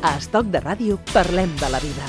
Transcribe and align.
A 0.00 0.14
Estoc 0.16 0.46
de 0.48 0.62
Ràdio 0.64 0.94
parlem 1.12 1.50
de 1.60 1.68
la 1.68 1.76
vida. 1.76 2.06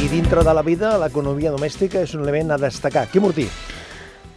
I 0.00 0.08
dintre 0.08 0.40
de 0.40 0.54
la 0.56 0.62
vida, 0.64 0.94
l'economia 1.02 1.52
domèstica 1.52 2.00
és 2.00 2.14
un 2.16 2.22
element 2.24 2.54
a 2.54 2.58
destacar. 2.62 3.04
Quim 3.12 3.28
Ortí. 3.28 3.44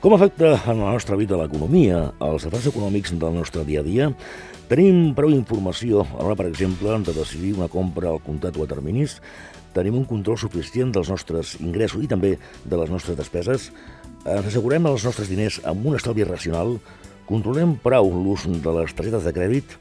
Com 0.03 0.17
afecta 0.17 0.51
en 0.67 0.83
la 0.83 0.91
nostra 0.91 1.15
vida 1.15 1.39
l'economia, 1.39 2.09
els 2.27 2.43
afers 2.49 2.67
econòmics 2.73 3.15
del 3.15 3.39
nostre 3.39 3.63
dia 3.63 3.79
a 3.79 3.87
dia? 3.87 4.09
Tenim 4.67 5.15
prou 5.15 5.31
informació 5.31 6.03
a 6.03 6.25
l'hora, 6.25 6.35
per 6.35 6.49
exemple, 6.51 6.99
de 7.07 7.15
decidir 7.15 7.55
una 7.55 7.71
compra 7.71 8.11
al 8.11 8.19
comptat 8.19 8.59
o 8.59 8.67
a 8.67 8.67
terminis? 8.67 9.21
Tenim 9.71 9.95
un 9.95 10.07
control 10.11 10.35
suficient 10.43 10.91
dels 10.91 11.07
nostres 11.07 11.55
ingressos 11.63 12.03
i 12.03 12.11
també 12.11 12.35
de 12.65 12.83
les 12.83 12.91
nostres 12.91 13.15
despeses? 13.15 13.71
Ens 14.27 14.51
assegurem 14.51 14.91
els 14.91 15.07
nostres 15.07 15.31
diners 15.31 15.63
amb 15.63 15.87
un 15.87 15.95
estalvi 15.95 16.27
racional? 16.27 16.81
Controlem 17.27 17.73
prou 17.83 18.07
l'ús 18.15 18.45
de 18.47 18.73
les 18.77 18.93
targetes 18.95 19.25
de 19.27 19.31
crèdit? 19.35 19.73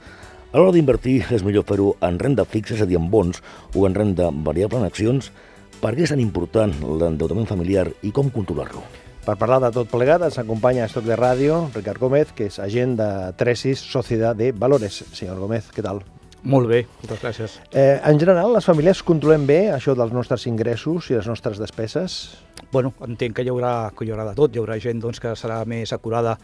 A 0.51 0.59
l'hora 0.59 0.73
d'invertir 0.75 1.21
és 1.31 1.45
millor 1.47 1.63
fer-ho 1.69 1.93
en 2.03 2.19
renda 2.19 2.43
fixa, 2.43 2.75
és 2.75 2.83
a 2.83 2.89
dir, 2.91 2.99
en 2.99 3.07
bons, 3.13 3.39
o 3.71 3.85
en 3.87 3.95
renda 3.95 4.33
variable 4.49 4.81
en 4.81 4.87
accions? 4.89 5.31
Per 5.79 5.93
què 5.95 6.03
és 6.03 6.11
tan 6.11 6.23
important 6.23 6.75
l'endeutament 6.83 7.47
familiar 7.47 7.87
i 8.03 8.11
com 8.11 8.33
controlar-lo? 8.35 8.83
Per 9.27 9.37
parlar 9.39 9.61
de 9.63 9.71
tot 9.75 9.91
plegat 9.93 10.25
ens 10.27 10.41
acompanya 10.43 10.85
a 10.85 10.91
Estoc 10.91 11.07
de 11.07 11.15
Ràdio 11.19 11.61
Ricard 11.75 12.03
Gómez, 12.03 12.35
que 12.35 12.51
és 12.51 12.59
agent 12.63 12.99
de 12.99 13.09
Tresis 13.39 13.79
Societat 13.95 14.39
de 14.43 14.51
Valores. 14.51 15.05
Senyor 15.15 15.39
Gómez, 15.39 15.71
què 15.71 15.87
tal? 15.87 16.03
Molt 16.47 16.71
bé, 16.71 16.85
moltes 17.01 17.23
gràcies. 17.23 17.57
Eh, 17.71 18.01
en 18.07 18.19
general, 18.23 18.53
les 18.55 18.67
famílies 18.67 19.03
controlem 19.07 19.47
bé 19.47 19.61
això 19.75 19.97
dels 19.99 20.15
nostres 20.15 20.47
ingressos 20.51 21.11
i 21.11 21.17
les 21.17 21.27
nostres 21.27 21.59
despeses? 21.63 22.39
Bueno, 22.71 22.93
entenc 23.07 23.35
que 23.39 23.43
hi 23.47 23.51
haurà, 23.51 23.91
que 23.95 24.07
hi 24.07 24.13
haurà 24.15 24.29
de 24.29 24.35
tot. 24.39 24.55
Hi 24.55 24.63
haurà 24.63 24.79
gent 24.83 25.03
doncs, 25.03 25.19
que 25.23 25.35
serà 25.39 25.65
més 25.67 25.95
acurada 25.95 26.37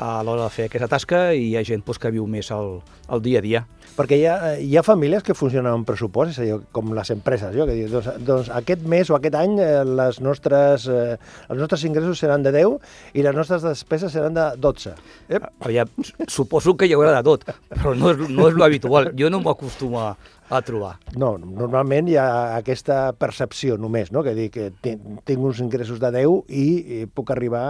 a 0.00 0.22
l'hora 0.24 0.46
de 0.46 0.52
fer 0.54 0.66
aquesta 0.70 0.88
tasca 0.88 1.18
i 1.36 1.50
hi 1.50 1.56
ha 1.58 1.62
gent 1.66 1.82
doncs, 1.84 2.00
que 2.00 2.10
viu 2.14 2.24
més 2.30 2.48
el, 2.56 2.78
el 3.12 3.22
dia 3.24 3.42
a 3.42 3.44
dia. 3.44 3.60
Perquè 3.98 4.16
hi 4.16 4.24
ha, 4.30 4.36
hi 4.56 4.76
ha 4.78 4.84
famílies 4.86 5.24
que 5.26 5.36
funcionen 5.36 5.68
amb 5.74 5.84
pressupost, 5.88 6.32
és 6.32 6.38
a 6.40 6.46
dir, 6.46 6.56
com 6.72 6.94
les 6.96 7.12
empreses, 7.12 7.52
jo, 7.52 7.66
que 7.68 7.76
diu, 7.76 7.90
doncs, 7.92 8.08
doncs 8.24 8.48
aquest 8.56 8.86
mes 8.88 9.10
o 9.12 9.18
aquest 9.18 9.36
any 9.36 9.58
eh, 9.60 9.82
les 9.84 10.22
nostres, 10.24 10.86
eh, 10.88 11.18
els 11.50 11.60
nostres 11.60 11.84
ingressos 11.90 12.22
seran 12.24 12.46
de 12.46 12.54
10 12.56 12.78
i 13.18 13.26
les 13.26 13.36
nostres 13.36 13.66
despeses 13.66 14.16
seran 14.16 14.38
de 14.38 14.48
12. 14.56 14.94
Ep. 15.28 15.50
Aviam, 15.66 15.92
suposo 16.32 16.78
que 16.80 16.88
hi 16.88 16.96
haurà 16.96 17.18
de 17.18 17.22
tot, 17.26 17.44
però 17.74 17.92
no 17.98 18.14
és, 18.14 18.24
no 18.30 18.48
és 18.48 18.56
l'habitual. 18.56 19.12
Jo 19.20 19.28
no 19.28 19.44
m'acostumo 19.44 20.00
a, 20.06 20.10
a 20.48 20.64
trobar. 20.64 20.96
No, 21.20 21.34
normalment 21.44 22.08
hi 22.08 22.16
ha 22.16 22.28
aquesta 22.56 23.10
percepció 23.12 23.76
només, 23.76 24.14
no? 24.16 24.24
que 24.24 24.36
dir 24.38 24.48
que 24.54 24.70
tinc 24.80 25.36
uns 25.36 25.60
ingressos 25.60 26.00
de 26.00 26.14
10 26.22 26.44
i, 26.48 26.68
i 27.02 27.06
puc 27.10 27.36
arribar 27.36 27.64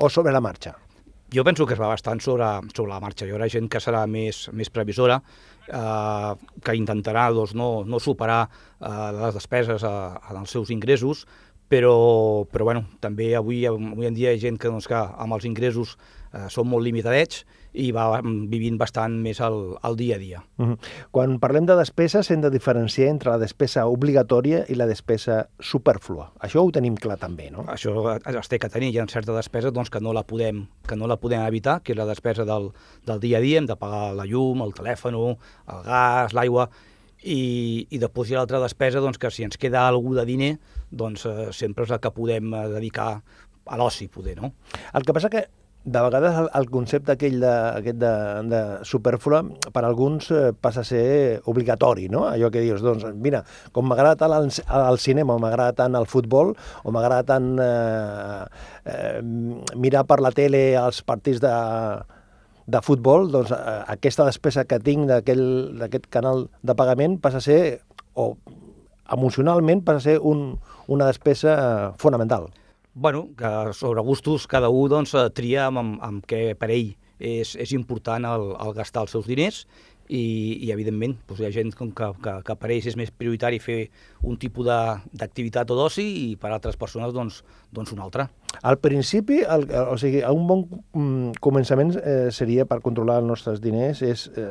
o 0.00 0.08
sobre 0.10 0.34
la 0.34 0.42
marxa. 0.42 0.74
Jo 1.30 1.44
penso 1.46 1.66
que 1.66 1.76
es 1.76 1.80
va 1.80 1.92
bastant 1.92 2.18
sobre, 2.24 2.46
sobre 2.74 2.90
la 2.90 2.98
marxa. 3.02 3.26
Hi 3.26 3.30
haurà 3.30 3.46
gent 3.52 3.68
que 3.70 3.78
serà 3.82 4.02
més, 4.10 4.48
més 4.56 4.70
previsora, 4.74 5.20
eh, 5.68 6.32
que 6.66 6.74
intentarà 6.74 7.28
doncs, 7.34 7.54
no, 7.54 7.68
no 7.86 8.00
superar 8.02 8.40
eh, 8.48 9.10
les 9.20 9.36
despeses 9.38 9.84
a, 9.86 9.94
a 10.18 10.34
els 10.40 10.50
seus 10.50 10.72
ingressos, 10.74 11.26
però, 11.70 11.94
però 12.50 12.66
bueno, 12.66 12.84
també 12.98 13.30
avui, 13.38 13.62
avui 13.68 14.08
en 14.08 14.16
dia 14.16 14.32
hi 14.32 14.40
ha 14.40 14.42
gent 14.42 14.58
que, 14.58 14.68
doncs, 14.68 14.90
que 14.90 14.98
amb 14.98 15.36
els 15.36 15.46
ingressos 15.46 15.94
eh, 16.34 16.48
són 16.50 16.66
molt 16.66 16.82
limitadets 16.82 17.44
i 17.78 17.92
va 17.94 18.18
vivint 18.50 18.74
bastant 18.80 19.14
més 19.22 19.38
el, 19.46 19.76
el 19.86 19.94
dia 19.94 20.16
a 20.16 20.18
dia. 20.18 20.40
Uh 20.58 20.66
-huh. 20.66 20.78
Quan 21.14 21.38
parlem 21.38 21.66
de 21.66 21.76
despeses 21.78 22.30
hem 22.30 22.40
de 22.40 22.50
diferenciar 22.50 23.08
entre 23.08 23.30
la 23.30 23.38
despesa 23.38 23.86
obligatòria 23.86 24.64
i 24.68 24.74
la 24.74 24.86
despesa 24.86 25.48
superflua. 25.60 26.32
Això 26.40 26.66
ho 26.66 26.72
tenim 26.72 26.96
clar 26.96 27.18
també, 27.18 27.50
no? 27.50 27.64
Això 27.66 28.18
es 28.40 28.48
té 28.48 28.58
que 28.58 28.68
tenir. 28.68 28.90
Hi 28.90 28.98
ha 28.98 29.06
certa 29.06 29.32
despesa 29.32 29.70
doncs, 29.70 29.90
que, 29.90 30.00
no 30.00 30.12
la 30.12 30.24
podem, 30.24 30.66
que 30.88 30.96
no 30.96 31.06
la 31.06 31.16
podem 31.16 31.46
evitar, 31.46 31.80
que 31.82 31.92
és 31.92 31.98
la 31.98 32.06
despesa 32.06 32.44
del, 32.44 32.72
del 33.06 33.20
dia 33.20 33.38
a 33.38 33.40
dia. 33.40 33.58
Hem 33.58 33.66
de 33.66 33.76
pagar 33.76 34.14
la 34.14 34.26
llum, 34.26 34.62
el 34.62 34.72
telèfon, 34.72 35.14
el 35.14 35.82
gas, 35.84 36.32
l'aigua, 36.32 36.68
i, 37.22 37.86
i 37.90 38.00
després 38.00 38.30
hi 38.30 38.36
ha 38.36 38.40
l'altra 38.40 38.62
despesa 38.62 39.02
doncs, 39.02 39.20
que 39.20 39.30
si 39.34 39.44
ens 39.46 39.60
queda 39.60 39.86
algú 39.86 40.14
de 40.16 40.24
diner 40.28 40.54
doncs 40.90 41.26
eh, 41.28 41.48
sempre 41.56 41.86
és 41.86 41.92
la 41.92 42.00
que 42.02 42.12
podem 42.14 42.52
eh, 42.54 42.66
dedicar 42.72 43.12
a 43.70 43.78
l'oci, 43.78 44.08
poder, 44.08 44.38
no? 44.40 44.54
El 44.96 45.04
que 45.06 45.14
passa 45.14 45.30
que 45.30 45.46
de 45.82 46.00
vegades 46.04 46.36
el, 46.36 46.48
el 46.58 46.66
concepte 46.68 47.14
aquell 47.14 47.38
de, 47.40 47.52
aquest 47.80 47.96
de, 48.02 48.12
de 48.50 48.60
superflua 48.84 49.40
per 49.72 49.82
alguns 49.86 50.28
eh, 50.34 50.50
passa 50.52 50.82
a 50.82 50.88
ser 50.88 51.40
obligatori, 51.48 52.08
no? 52.12 52.26
Allò 52.28 52.50
que 52.52 52.64
dius, 52.64 52.82
doncs, 52.84 53.06
mira, 53.16 53.42
com 53.72 53.88
m'agrada 53.88 54.18
tant 54.26 54.36
el, 54.36 54.50
el 54.80 55.00
cinema, 55.00 55.38
m'agrada 55.40 55.78
tant 55.84 55.96
el 55.96 56.08
futbol, 56.10 56.52
o 56.84 56.92
m'agrada 56.92 57.24
tant 57.32 57.50
eh, 57.64 58.44
eh, 58.92 59.20
mirar 59.76 60.04
per 60.08 60.20
la 60.20 60.34
tele 60.36 60.66
els 60.80 61.00
partits 61.06 61.40
de, 61.40 61.54
de 62.70 62.80
futbol, 62.86 63.28
doncs 63.32 63.52
eh, 63.54 63.76
aquesta 63.94 64.26
despesa 64.28 64.64
que 64.68 64.80
tinc 64.82 65.08
d'aquest 65.10 66.08
canal 66.12 66.46
de 66.62 66.76
pagament 66.78 67.18
passa 67.22 67.40
a 67.40 67.44
ser, 67.44 67.60
o 68.14 68.34
emocionalment, 69.10 69.82
passa 69.86 70.02
a 70.02 70.06
ser 70.12 70.16
un, 70.22 70.58
una 70.88 71.10
despesa 71.10 71.56
eh, 71.56 71.92
fonamental. 71.98 72.50
Bueno, 72.94 73.28
que 73.38 73.72
sobre 73.72 74.02
gustos 74.02 74.46
cada 74.46 74.68
un 74.68 74.88
doncs, 74.90 75.14
eh, 75.14 75.28
tria 75.30 75.66
amb, 75.68 75.78
amb, 75.78 76.00
amb 76.02 76.26
què 76.26 76.54
per 76.58 76.70
ell 76.74 76.94
és, 77.20 77.54
és 77.54 77.72
important 77.76 78.24
el, 78.26 78.50
el 78.56 78.74
gastar 78.74 79.04
els 79.06 79.14
seus 79.14 79.28
diners 79.28 79.66
i, 80.10 80.58
i 80.66 80.72
evidentment, 80.74 81.14
doncs 81.28 81.40
hi 81.40 81.46
ha 81.46 81.52
gent 81.54 81.70
com 81.78 81.92
que, 81.94 82.08
que, 82.24 82.34
que 82.46 82.56
per 82.58 82.70
ells 82.74 82.88
és 82.90 82.96
més 82.98 83.12
prioritari 83.14 83.60
fer 83.62 83.78
un 84.26 84.38
tipus 84.42 84.66
d'activitat 84.66 85.70
o 85.70 85.78
d'oci 85.78 86.06
i 86.24 86.26
per 86.40 86.50
altres 86.50 86.78
persones 86.80 87.14
doncs, 87.14 87.40
doncs 87.70 87.94
un 87.94 88.02
altre. 88.02 88.26
Al 88.66 88.80
principi, 88.82 89.40
el, 89.46 89.68
o 89.86 89.96
sigui, 90.00 90.24
un 90.26 90.48
bon 90.48 90.64
mm, 90.66 91.38
començament 91.44 91.94
eh, 92.00 92.28
seria 92.34 92.66
per 92.66 92.80
controlar 92.84 93.20
els 93.22 93.30
nostres 93.30 93.62
diners 93.62 94.02
és 94.06 94.26
eh, 94.34 94.50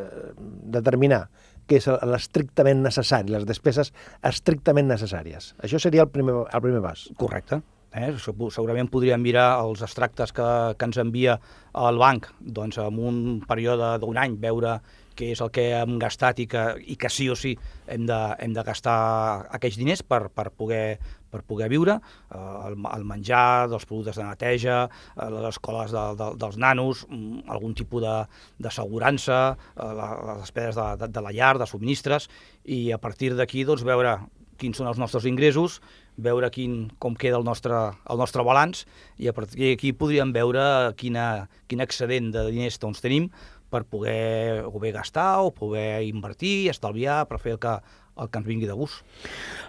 determinar 0.79 1.25
què 1.69 1.77
és 1.77 1.89
l'estrictament 2.09 2.79
necessari, 2.81 3.35
les 3.35 3.45
despeses 3.45 3.91
estrictament 4.25 4.89
necessàries. 4.89 5.53
Això 5.61 5.81
seria 5.81 6.07
el 6.07 6.13
primer, 6.13 6.39
el 6.47 6.63
primer 6.63 6.81
pas. 6.85 7.05
Correcte. 7.19 7.61
Eh? 7.93 8.13
Segurament 8.21 8.89
podríem 8.91 9.21
mirar 9.21 9.59
els 9.63 9.81
extractes 9.85 10.33
que, 10.35 10.47
que 10.77 10.89
ens 10.89 10.99
envia 11.01 11.39
el 11.73 11.97
banc 12.01 12.29
doncs, 12.39 12.77
en 12.81 12.97
un 13.01 13.21
període 13.49 13.95
d'un 14.01 14.17
any, 14.21 14.37
veure 14.41 14.79
què 15.19 15.33
és 15.33 15.41
el 15.43 15.51
que 15.51 15.65
hem 15.75 15.97
gastat 15.99 16.39
i 16.39 16.45
que, 16.47 16.63
i 16.79 16.95
que 16.99 17.11
sí 17.11 17.27
o 17.31 17.35
sí 17.35 17.55
hem 17.91 18.05
de, 18.07 18.19
hem 18.39 18.53
de 18.55 18.63
gastar 18.63 19.49
aquells 19.57 19.79
diners 19.79 20.03
per, 20.05 20.21
per, 20.31 20.47
poder, 20.55 20.99
per 21.33 21.41
poder 21.49 21.67
viure, 21.71 21.97
eh, 22.31 22.39
el, 22.69 22.77
el 22.93 23.05
menjar, 23.09 23.67
dels 23.71 23.87
productes 23.89 24.21
de 24.21 24.27
neteja, 24.29 24.79
eh, 24.87 25.29
les 25.35 25.49
escoles 25.51 25.91
de, 25.95 26.05
de, 26.19 26.31
dels 26.39 26.59
nanos, 26.61 27.03
mm, 27.09 27.49
algun 27.51 27.75
tipus 27.75 28.05
d'assegurança, 28.05 29.41
eh, 29.75 29.93
les 29.99 30.43
despeses 30.45 30.79
de, 30.79 30.89
de, 31.03 31.13
de 31.17 31.25
la 31.25 31.35
llar, 31.35 31.55
de 31.59 31.67
subministres, 31.67 32.29
i 32.63 32.85
a 32.95 33.01
partir 33.01 33.33
d'aquí 33.35 33.67
doncs, 33.67 33.83
veure 33.87 34.21
quins 34.59 34.79
són 34.79 34.89
els 34.91 34.99
nostres 34.99 35.27
ingressos, 35.27 35.79
veure 36.23 36.49
quin, 36.53 36.89
com 36.99 37.15
queda 37.15 37.39
el 37.39 37.45
nostre, 37.47 37.77
el 38.09 38.19
nostre 38.19 38.43
balanç 38.45 38.85
i 39.17 39.29
a 39.29 39.35
partir 39.35 39.61
d'aquí 39.61 39.93
podríem 39.97 40.33
veure 40.35 40.93
quina, 40.99 41.47
quin 41.67 41.81
excedent 41.85 42.31
de 42.35 42.49
diners 42.51 42.79
doncs, 42.81 43.01
tenim 43.03 43.29
per 43.69 43.85
poder 43.85 44.65
o 44.65 44.79
bé 44.81 44.91
gastar 44.91 45.45
o 45.45 45.53
poder 45.53 46.03
invertir, 46.07 46.69
estalviar, 46.73 47.23
per 47.29 47.39
fer 47.39 47.55
el 47.55 47.61
que, 47.61 47.75
el 48.19 48.29
que 48.29 48.41
ens 48.41 48.49
vingui 48.49 48.69
de 48.69 48.75
gust. 48.77 49.03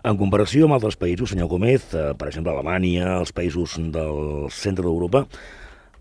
En 0.03 0.19
comparació 0.21 0.67
amb 0.67 0.79
altres 0.79 0.99
països, 1.01 1.35
senyor 1.35 1.51
Gómez, 1.53 1.91
eh, 1.95 2.11
per 2.17 2.31
exemple 2.31 2.55
Alemanya, 2.55 3.19
els 3.21 3.35
països 3.37 3.77
del 3.93 4.49
centre 4.57 4.87
d'Europa, 4.89 5.27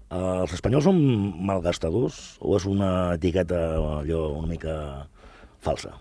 eh, 0.09 0.16
els 0.17 0.55
espanyols 0.55 0.87
són 0.87 0.99
malgastadors 1.51 2.37
o 2.39 2.55
és 2.57 2.66
una 2.66 3.16
etiqueta 3.19 3.66
allò 3.99 4.29
una 4.39 4.47
mica 4.47 4.75
falsa? 5.59 5.97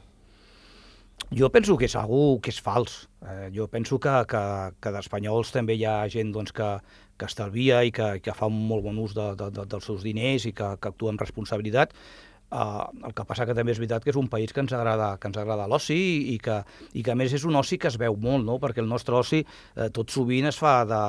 Jo 1.31 1.51
penso 1.53 1.77
que 1.77 1.89
algú 1.93 2.41
que 2.41 2.49
és 2.51 2.61
fals. 2.61 3.09
Eh, 3.21 3.51
jo 3.53 3.69
penso 3.69 3.99
que, 4.01 4.15
que, 4.29 4.43
que 4.81 4.93
d'espanyols 4.95 5.53
també 5.53 5.77
hi 5.77 5.85
ha 5.85 6.09
gent 6.09 6.33
doncs, 6.33 6.55
que, 6.57 6.69
que 7.19 7.29
estalvia 7.29 7.83
i 7.85 7.93
que, 7.93 8.17
que 8.25 8.33
fa 8.33 8.49
un 8.49 8.57
molt 8.69 8.87
bon 8.87 8.97
ús 9.03 9.13
de, 9.15 9.35
de, 9.37 9.51
de, 9.53 9.67
dels 9.69 9.85
seus 9.85 10.03
diners 10.07 10.49
i 10.49 10.55
que, 10.57 10.73
que 10.81 10.89
actua 10.89 11.13
amb 11.13 11.21
responsabilitat. 11.21 11.93
Uh, 12.49 12.89
el 13.05 13.13
que 13.13 13.27
passa 13.29 13.45
que 13.45 13.53
també 13.53 13.75
és 13.75 13.81
veritat 13.83 14.01
que 14.01 14.09
és 14.09 14.17
un 14.17 14.31
país 14.33 14.55
que 14.57 14.63
ens 14.65 14.73
agrada, 14.73 15.11
que 15.21 15.29
ens 15.29 15.37
agrada 15.37 15.67
l'oci 15.69 15.99
i, 16.33 16.39
que, 16.41 16.63
i 16.97 17.03
que 17.05 17.13
a 17.13 17.17
més 17.19 17.35
és 17.37 17.45
un 17.45 17.59
oci 17.61 17.77
que 17.77 17.91
es 17.93 17.99
veu 18.01 18.17
molt, 18.17 18.47
no? 18.47 18.57
perquè 18.63 18.81
el 18.81 18.89
nostre 18.89 19.19
oci 19.19 19.43
eh, 19.43 19.91
tot 19.93 20.09
sovint 20.09 20.49
es 20.49 20.57
fa 20.57 20.79
de, 20.89 21.03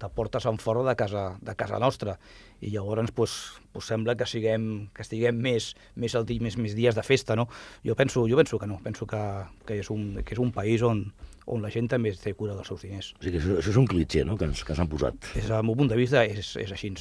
de 0.00 0.08
portes 0.10 0.46
en 0.46 0.58
fora 0.58 0.82
de 0.82 0.96
casa, 0.96 1.36
de 1.40 1.54
casa 1.54 1.78
nostra 1.78 2.18
i 2.60 2.72
llavors 2.72 3.12
pues, 3.14 3.34
pues 3.72 3.86
sembla 3.86 4.16
que 4.16 4.26
siguem 4.26 4.88
que 4.94 5.04
estiguem 5.04 5.38
més 5.38 5.72
més, 5.94 6.14
el, 6.18 6.26
més, 6.42 6.58
més 6.58 6.74
dies 6.74 6.96
de 6.96 7.04
festa, 7.06 7.36
no? 7.36 7.48
Jo 7.86 7.96
penso, 7.98 8.26
jo 8.30 8.38
penso 8.40 8.58
que 8.58 8.66
no, 8.66 8.80
penso 8.82 9.06
que, 9.06 9.22
que, 9.66 9.78
és 9.80 9.90
un, 9.94 10.22
que 10.24 10.34
és 10.36 10.42
un 10.42 10.52
país 10.52 10.82
on, 10.82 11.06
on 11.46 11.62
la 11.62 11.72
gent 11.72 11.90
també 11.92 12.14
té 12.18 12.34
cura 12.34 12.56
dels 12.56 12.70
seus 12.70 12.86
diners. 12.86 13.12
O 13.18 13.22
sigui 13.22 13.36
que 13.36 13.42
això, 13.42 13.58
això 13.60 13.74
és 13.74 13.82
un 13.82 13.90
clitxer, 13.90 14.24
no?, 14.28 14.38
que 14.40 14.48
ens, 14.48 14.64
que 14.64 14.76
s'han 14.76 14.90
posat. 14.90 15.18
Des 15.34 15.50
del 15.50 15.66
meu 15.66 15.76
punt 15.78 15.92
de 15.92 16.00
vista 16.00 16.24
és, 16.24 16.54
és 16.60 16.72
així. 16.74 16.94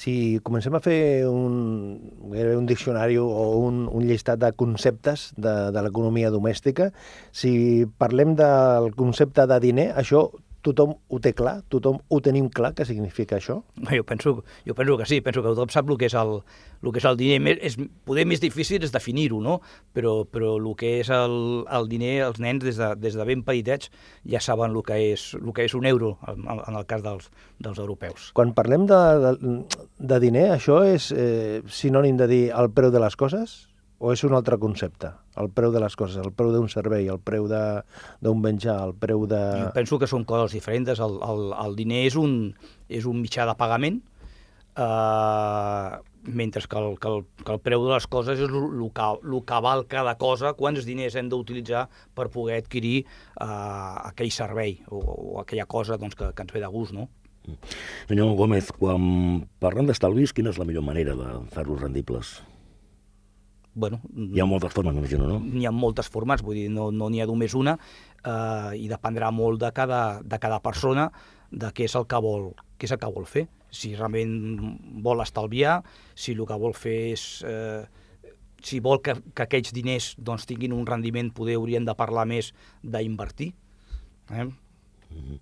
Si 0.00 0.12
comencem 0.46 0.72
a 0.76 0.80
fer 0.80 1.26
un, 1.28 1.98
un 2.32 2.68
diccionari 2.68 3.18
o 3.20 3.26
un, 3.60 3.82
un 3.84 4.06
llistat 4.08 4.40
de 4.40 4.52
conceptes 4.56 5.30
de, 5.36 5.52
de 5.74 5.82
l'economia 5.84 6.30
domèstica, 6.32 6.88
si 7.32 7.84
parlem 8.00 8.32
del 8.38 8.94
concepte 8.96 9.44
de 9.50 9.60
diner, 9.60 9.90
això 10.00 10.30
tothom 10.66 10.94
ho 11.08 11.20
té 11.22 11.32
clar? 11.36 11.60
Tothom 11.72 12.00
ho 12.08 12.18
tenim 12.24 12.48
clar 12.52 12.72
què 12.76 12.84
significa 12.88 13.38
això? 13.38 13.60
Jo 13.90 14.04
penso, 14.06 14.34
jo 14.66 14.76
penso 14.76 14.96
que 15.00 15.06
sí, 15.08 15.20
penso 15.24 15.42
que 15.42 15.52
tothom 15.52 15.72
sap 15.72 15.88
el 15.90 15.98
que 16.00 16.08
és 16.10 16.16
el, 16.18 16.36
el, 16.82 16.90
que 16.92 17.00
és 17.00 17.06
el 17.08 17.16
diner. 17.20 17.56
És, 17.64 17.78
poder 18.08 18.26
més 18.28 18.42
difícil 18.42 18.84
és 18.84 18.92
definir-ho, 18.92 19.40
no? 19.44 19.60
Però, 19.96 20.20
però 20.28 20.56
el 20.58 20.68
que 20.80 20.98
és 21.00 21.10
el, 21.14 21.38
el 21.70 21.88
diner, 21.90 22.14
els 22.28 22.42
nens 22.42 22.64
des 22.64 22.80
de, 22.80 22.92
des 23.00 23.16
de 23.16 23.28
ben 23.28 23.44
petitets 23.46 23.90
ja 24.28 24.42
saben 24.44 24.76
el 24.76 24.84
que 24.86 25.00
és, 25.12 25.30
el 25.40 25.54
que 25.56 25.66
és 25.68 25.76
un 25.78 25.88
euro, 25.88 26.16
en, 26.28 26.44
en 26.58 26.76
el 26.76 26.86
cas 26.90 27.04
dels, 27.06 27.30
dels 27.58 27.80
europeus. 27.80 28.30
Quan 28.36 28.54
parlem 28.56 28.86
de, 28.90 29.00
de, 29.24 29.56
de 30.12 30.20
diner, 30.22 30.50
això 30.58 30.82
és 30.86 31.10
eh, 31.16 31.60
sinònim 31.70 32.20
de 32.20 32.30
dir 32.30 32.44
el 32.56 32.72
preu 32.76 32.92
de 32.92 33.02
les 33.02 33.16
coses? 33.16 33.69
O 34.00 34.12
és 34.14 34.22
un 34.24 34.32
altre 34.32 34.56
concepte? 34.60 35.12
El 35.40 35.50
preu 35.52 35.72
de 35.74 35.80
les 35.82 35.94
coses, 35.96 36.16
el 36.24 36.32
preu 36.32 36.54
d'un 36.54 36.70
servei, 36.72 37.08
el 37.12 37.20
preu 37.20 37.46
d'un 37.50 38.38
menjar, 38.40 38.78
el 38.88 38.94
preu 38.96 39.26
de... 39.28 39.40
Jo 39.60 39.72
penso 39.76 39.98
que 40.00 40.08
són 40.08 40.24
coses 40.28 40.56
diferents. 40.56 41.02
El, 41.04 41.18
el, 41.20 41.50
el 41.52 41.76
diner 41.76 42.06
és 42.08 42.16
un, 42.16 42.38
és 42.88 43.04
un 43.08 43.20
mitjà 43.20 43.44
de 43.48 43.54
pagament, 43.60 44.00
eh, 44.80 45.90
mentre 46.32 46.62
que 46.64 46.78
el, 46.78 46.96
que, 46.98 47.08
el, 47.12 47.24
que 47.44 47.52
el 47.52 47.60
preu 47.60 47.84
de 47.84 47.92
les 47.92 48.06
coses 48.08 48.40
és 48.40 48.48
el 48.48 48.88
que, 48.96 49.08
el 49.20 49.40
que 49.46 49.60
val 49.68 49.84
cada 49.90 50.14
cosa, 50.20 50.54
quants 50.56 50.88
diners 50.88 51.16
hem 51.20 51.28
d'utilitzar 51.28 51.86
per 52.16 52.30
poder 52.32 52.60
adquirir 52.60 53.02
eh, 53.04 53.46
aquell 54.10 54.32
servei 54.32 54.78
o, 54.88 55.00
o 55.00 55.40
aquella 55.42 55.66
cosa 55.68 56.00
doncs, 56.00 56.16
que, 56.16 56.32
que 56.32 56.46
ens 56.46 56.56
ve 56.56 56.64
de 56.64 56.72
gust, 56.72 56.96
no? 56.96 57.10
Senyor 58.08 58.32
Gómez, 58.38 58.68
quan 58.76 59.44
parlem 59.60 59.88
d'estalvis, 59.88 60.32
quina 60.36 60.52
és 60.52 60.60
la 60.60 60.68
millor 60.68 60.84
manera 60.86 61.16
de 61.18 61.34
fer-los 61.52 61.80
rendibles? 61.80 62.38
Bueno, 63.74 64.00
hi 64.14 64.40
ha 64.40 64.46
moltes 64.48 64.72
formes, 64.74 64.94
m'imagino, 64.94 65.26
no? 65.28 65.38
N'hi 65.40 65.66
ha 65.66 65.72
moltes 65.74 66.10
formes, 66.10 66.42
vull 66.42 66.58
dir, 66.58 66.68
no 66.72 66.90
n'hi 66.90 67.20
no 67.20 67.22
ha 67.22 67.28
només 67.30 67.54
una, 67.54 67.76
eh, 68.24 68.72
i 68.80 68.88
dependrà 68.90 69.30
molt 69.30 69.60
de 69.62 69.70
cada, 69.76 70.20
de 70.22 70.38
cada 70.42 70.60
persona 70.64 71.10
de 71.50 71.70
què 71.74 71.86
és 71.86 71.96
el 71.98 72.06
que 72.10 72.20
vol, 72.22 72.50
què 72.78 72.88
és 72.88 72.94
el 72.94 73.00
que 73.02 73.10
vol 73.14 73.26
fer. 73.26 73.46
Si 73.70 73.94
realment 73.94 74.34
vol 75.04 75.22
estalviar, 75.22 75.80
si 76.14 76.34
el 76.34 76.46
que 76.46 76.58
vol 76.58 76.74
fer 76.74 77.00
és... 77.14 77.26
Eh, 77.46 77.82
si 78.60 78.76
vol 78.84 78.98
que, 79.00 79.14
que 79.32 79.46
aquests 79.46 79.72
diners 79.72 80.10
doncs, 80.20 80.44
tinguin 80.44 80.74
un 80.76 80.84
rendiment, 80.84 81.30
poder 81.32 81.54
haurien 81.56 81.86
de 81.86 81.94
parlar 81.96 82.26
més 82.28 82.52
d'invertir. 82.82 83.54
Eh? 84.28 84.44
Mm 84.44 84.52
-hmm. 85.10 85.38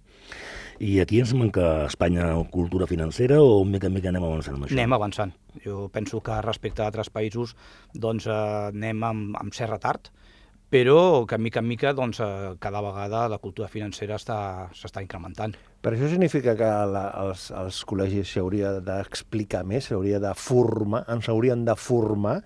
I 0.78 1.00
aquí 1.02 1.18
ens 1.18 1.32
manca 1.34 1.86
Espanya 1.88 2.30
cultura 2.54 2.86
financera 2.86 3.40
o 3.42 3.64
mica 3.66 3.88
en 3.88 3.96
mica 3.96 4.12
anem 4.12 4.22
avançant 4.22 4.54
amb 4.54 4.66
això? 4.66 4.76
Anem 4.76 4.94
avançant. 4.94 5.32
Jo 5.64 5.88
penso 5.90 6.20
que 6.22 6.36
respecte 6.44 6.84
a 6.84 6.86
altres 6.86 7.10
països 7.10 7.56
doncs, 7.94 8.28
eh, 8.30 8.38
anem 8.70 9.02
amb, 9.02 9.38
amb 9.40 9.56
cert 9.56 9.74
retard, 9.74 10.12
però 10.68 11.24
que 11.26 11.38
mica 11.40 11.62
en 11.62 11.68
mica 11.68 11.94
doncs, 11.96 12.20
eh, 12.20 12.54
cada 12.60 12.82
vegada 12.84 13.28
la 13.28 13.38
cultura 13.40 13.68
financera 13.72 14.18
s'està 14.20 15.02
incrementant. 15.02 15.54
Per 15.80 15.92
això 15.94 16.08
significa 16.10 16.56
que 16.58 16.68
la, 16.90 17.04
els, 17.22 17.48
els 17.54 17.78
col·legis 17.86 18.32
s'hauria 18.34 18.72
d'explicar 18.84 19.62
més, 19.64 19.86
s'hauria 19.88 20.18
de 20.20 20.32
formar, 20.34 21.04
ens 21.08 21.28
haurien 21.30 21.62
de 21.64 21.76
formar 21.78 22.40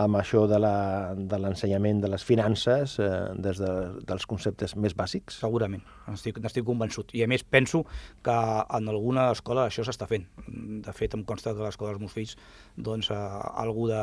amb 0.00 0.18
això 0.18 0.46
de 0.48 0.58
l'ensenyament 0.58 2.00
de, 2.00 2.06
de 2.06 2.12
les 2.14 2.24
finances 2.24 2.96
eh, 2.98 3.10
des 3.36 3.60
de, 3.60 3.74
dels 4.08 4.26
conceptes 4.26 4.74
més 4.80 4.96
bàsics? 4.96 5.38
Segurament, 5.44 5.84
n'estic 6.08 6.64
convençut. 6.64 7.12
I 7.14 7.22
a 7.26 7.28
més 7.30 7.44
penso 7.44 7.84
que 8.24 8.38
en 8.78 8.88
alguna 8.88 9.28
escola 9.36 9.68
això 9.68 9.84
s'està 9.86 10.08
fent. 10.10 10.26
De 10.48 10.96
fet, 10.96 11.14
em 11.14 11.22
consta 11.28 11.52
que 11.52 11.62
a 11.62 11.68
l'escola 11.68 11.92
dels 11.92 12.02
meus 12.02 12.16
fills 12.16 12.34
doncs, 12.74 13.12
eh, 13.12 13.22
algú 13.62 13.86
de 13.92 14.02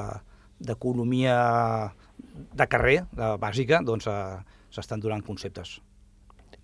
d'economia 0.60 1.36
de 2.56 2.68
carrer, 2.68 3.04
de 3.16 3.36
bàsica, 3.42 3.82
doncs 3.84 4.08
eh, 4.08 4.16
s'estan 4.72 5.04
donant 5.04 5.24
conceptes. 5.26 5.80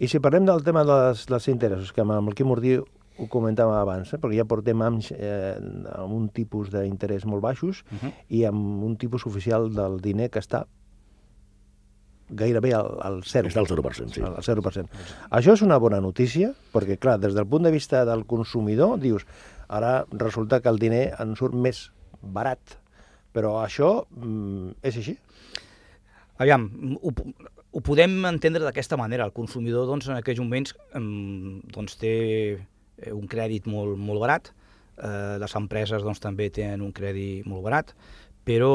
I 0.02 0.10
si 0.10 0.20
parlem 0.24 0.48
del 0.48 0.64
tema 0.66 0.84
dels, 0.88 1.28
dels 1.30 1.48
interessos, 1.52 1.94
que 1.94 2.02
amb 2.02 2.18
el 2.18 2.36
Quim 2.36 2.52
Urdí 2.52 2.78
ho 2.82 3.28
comentàvem 3.30 3.78
abans, 3.78 4.14
eh? 4.14 4.20
perquè 4.20 4.40
ja 4.40 4.48
portem 4.50 4.82
anys 4.82 5.12
eh, 5.14 5.56
amb 5.94 6.16
un 6.16 6.30
tipus 6.34 6.72
d'interès 6.74 7.28
molt 7.30 7.44
baixos 7.44 7.84
uh 7.84 7.98
-huh. 7.98 8.14
i 8.30 8.46
amb 8.46 8.84
un 8.84 8.96
tipus 8.98 9.28
oficial 9.28 9.70
del 9.74 10.02
diner 10.02 10.30
que 10.30 10.40
està 10.40 10.66
gairebé 12.32 12.74
al, 12.74 12.98
al 13.02 13.24
0. 13.24 13.50
Està 13.50 13.60
al 13.60 13.68
0%, 13.68 14.14
sí. 14.16 14.22
Al 14.22 14.42
0%. 14.42 14.88
Això 15.30 15.54
és 15.54 15.62
una 15.62 15.78
bona 15.78 16.00
notícia, 16.02 16.54
perquè, 16.74 16.98
clar, 16.98 17.20
des 17.20 17.36
del 17.36 17.46
punt 17.46 17.64
de 17.64 17.72
vista 17.72 18.06
del 18.06 18.26
consumidor, 18.26 19.00
dius, 19.00 19.26
ara 19.68 20.06
resulta 20.12 20.62
que 20.62 20.70
el 20.70 20.80
diner 20.80 21.14
en 21.20 21.36
surt 21.36 21.54
més 21.54 21.92
barat, 22.22 22.81
però 23.36 23.58
això 23.64 23.92
mm, 24.18 24.78
és 24.88 24.98
així? 25.02 25.18
Aviam, 26.42 26.66
ho, 27.02 27.12
ho 27.72 27.82
podem 27.86 28.26
entendre 28.28 28.64
d'aquesta 28.66 28.98
manera. 29.00 29.28
El 29.28 29.36
consumidor, 29.36 29.86
doncs, 29.90 30.10
en 30.10 30.18
aquells 30.18 30.42
moments, 30.42 30.74
doncs, 31.76 32.00
té 32.02 32.16
eh, 32.58 33.14
un 33.14 33.28
crèdit 33.32 33.70
molt, 33.72 34.00
molt 34.00 34.24
barat, 34.24 34.52
eh, 34.98 35.38
les 35.42 35.56
empreses 35.60 36.04
doncs, 36.04 36.22
també 36.24 36.50
tenen 36.54 36.84
un 36.84 36.92
crèdit 36.96 37.48
molt 37.48 37.64
barat, 37.68 37.94
però 38.48 38.72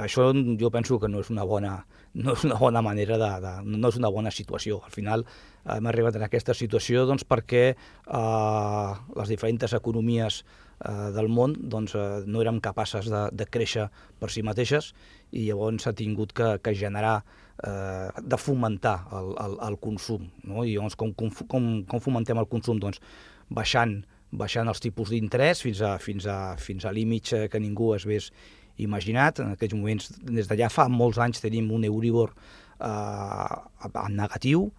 això 0.00 0.30
jo 0.32 0.70
penso 0.72 0.98
que 0.98 1.10
no 1.12 1.20
és 1.20 1.30
una 1.30 1.44
bona, 1.44 1.74
no 2.16 2.34
és 2.34 2.46
una 2.48 2.56
bona 2.58 2.82
manera 2.82 3.18
de, 3.20 3.30
de 3.44 3.52
no 3.76 3.92
és 3.92 4.00
una 4.00 4.10
bona 4.10 4.32
situació. 4.34 4.80
Al 4.84 4.94
final 4.94 5.26
hem 5.68 5.86
arribat 5.86 6.16
en 6.16 6.24
aquesta 6.26 6.56
situació 6.56 7.04
doncs, 7.06 7.28
perquè 7.28 7.64
eh, 7.76 8.90
les 9.20 9.36
diferents 9.36 9.76
economies 9.76 10.42
eh, 10.84 11.10
del 11.16 11.28
món 11.28 11.54
doncs, 11.72 11.94
eh, 11.94 12.22
no 12.26 12.42
érem 12.44 12.60
capaces 12.60 13.10
de, 13.12 13.26
de 13.32 13.46
créixer 13.46 13.88
per 14.20 14.30
si 14.32 14.44
mateixes 14.46 14.92
i 15.30 15.46
llavors 15.48 15.84
s'ha 15.84 15.94
tingut 15.96 16.32
que, 16.36 16.56
que 16.64 16.74
generar 16.74 17.20
eh, 17.64 18.08
de 18.22 18.38
fomentar 18.40 18.96
el, 19.16 19.34
el, 19.44 19.58
el 19.68 19.78
consum. 19.82 20.30
No? 20.44 20.64
I 20.64 20.76
llavors, 20.76 20.96
com, 20.96 21.12
com, 21.14 21.30
com, 21.50 22.00
fomentem 22.00 22.40
el 22.40 22.48
consum? 22.50 22.80
Doncs 22.82 23.02
baixant, 23.50 24.00
baixant 24.30 24.70
els 24.70 24.82
tipus 24.82 25.12
d'interès 25.12 25.62
fins 25.66 25.82
a, 25.82 25.96
fins, 26.02 26.26
a, 26.30 26.56
fins 26.60 26.86
a 26.86 26.94
límits 26.94 27.36
eh, 27.36 27.46
que 27.52 27.62
ningú 27.62 27.92
es 27.96 28.06
hagués 28.06 28.30
imaginat. 28.80 29.42
En 29.44 29.54
aquests 29.54 29.76
moments, 29.76 30.12
des 30.24 30.48
d'allà 30.48 30.70
fa 30.72 30.88
molts 30.88 31.20
anys, 31.20 31.42
tenim 31.42 31.70
un 31.74 31.84
Euribor 31.88 32.32
eh, 32.32 33.90
en 33.90 34.16
negatiu, 34.16 34.70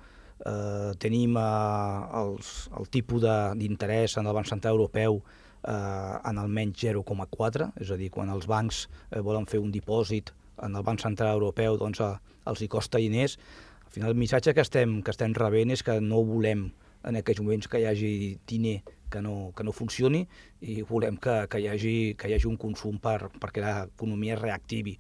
eh, 0.46 0.92
tenim 1.02 1.38
eh, 1.38 2.24
els, 2.24 2.52
el 2.80 2.90
tipus 2.94 3.24
d'interès 3.60 4.18
en 4.18 4.28
el 4.28 4.38
Banc 4.38 4.50
Central 4.50 4.80
Europeu 4.80 5.22
eh, 5.64 6.30
en 6.30 6.42
almenys 6.42 6.84
0,4, 6.84 7.72
és 7.82 7.92
a 7.92 7.98
dir, 8.00 8.12
quan 8.14 8.30
els 8.34 8.48
bancs 8.50 8.86
eh, 9.10 9.20
volen 9.20 9.48
fer 9.50 9.62
un 9.62 9.72
dipòsit 9.72 10.34
en 10.62 10.76
el 10.76 10.86
Banc 10.86 11.02
Central 11.02 11.40
Europeu 11.40 11.78
doncs, 11.82 12.02
a, 12.02 12.16
els 12.50 12.62
hi 12.62 12.70
costa 12.72 13.02
diners. 13.02 13.38
Al 13.86 13.92
final 13.96 14.14
el 14.14 14.20
missatge 14.20 14.54
que 14.54 14.64
estem, 14.64 15.02
que 15.02 15.14
estem 15.14 15.34
rebent 15.38 15.74
és 15.74 15.84
que 15.84 16.00
no 16.02 16.24
volem 16.26 16.70
en 17.08 17.18
aquests 17.18 17.42
moments 17.42 17.68
que 17.68 17.82
hi 17.82 17.88
hagi 17.90 18.12
diner 18.48 18.82
que 19.12 19.22
no, 19.22 19.52
que 19.58 19.66
no 19.68 19.74
funcioni 19.76 20.22
i 20.62 20.80
volem 20.88 21.18
que, 21.22 21.36
que, 21.52 21.60
hi 21.60 21.68
hagi, 21.68 21.96
que 22.18 22.30
hi 22.30 22.38
hagi 22.38 22.48
un 22.50 22.58
consum 22.62 22.98
per, 23.04 23.28
perquè 23.42 23.62
l'economia 23.66 24.38
reactivi. 24.40 24.96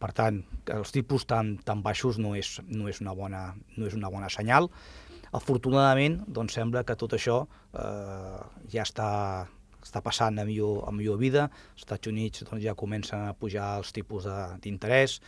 Per 0.00 0.10
tant, 0.16 0.40
que 0.64 0.78
els 0.80 0.94
tipus 0.94 1.26
tan, 1.28 1.58
tan 1.66 1.82
baixos 1.84 2.16
no 2.18 2.32
és, 2.38 2.56
no, 2.72 2.88
és 2.88 3.02
una 3.04 3.12
bona, 3.12 3.50
no 3.76 3.86
és 3.86 3.96
una 3.98 4.08
bona 4.08 4.30
senyal. 4.32 4.70
Afortunadament, 5.36 6.22
doncs 6.26 6.56
sembla 6.56 6.86
que 6.88 6.96
tot 6.98 7.12
això 7.18 7.42
eh, 7.76 8.38
ja 8.72 8.86
està, 8.86 9.10
està 9.90 10.02
passant 10.06 10.38
a 10.38 10.46
millor, 10.48 10.84
a 10.88 10.94
millor 10.94 11.20
vida. 11.20 11.50
Els 11.74 11.84
Estats 11.84 12.10
Units 12.10 12.46
doncs, 12.46 12.62
ja 12.64 12.78
comencen 12.78 13.26
a 13.26 13.36
pujar 13.36 13.74
els 13.82 13.92
tipus 13.96 14.28
d'interès, 14.62 15.20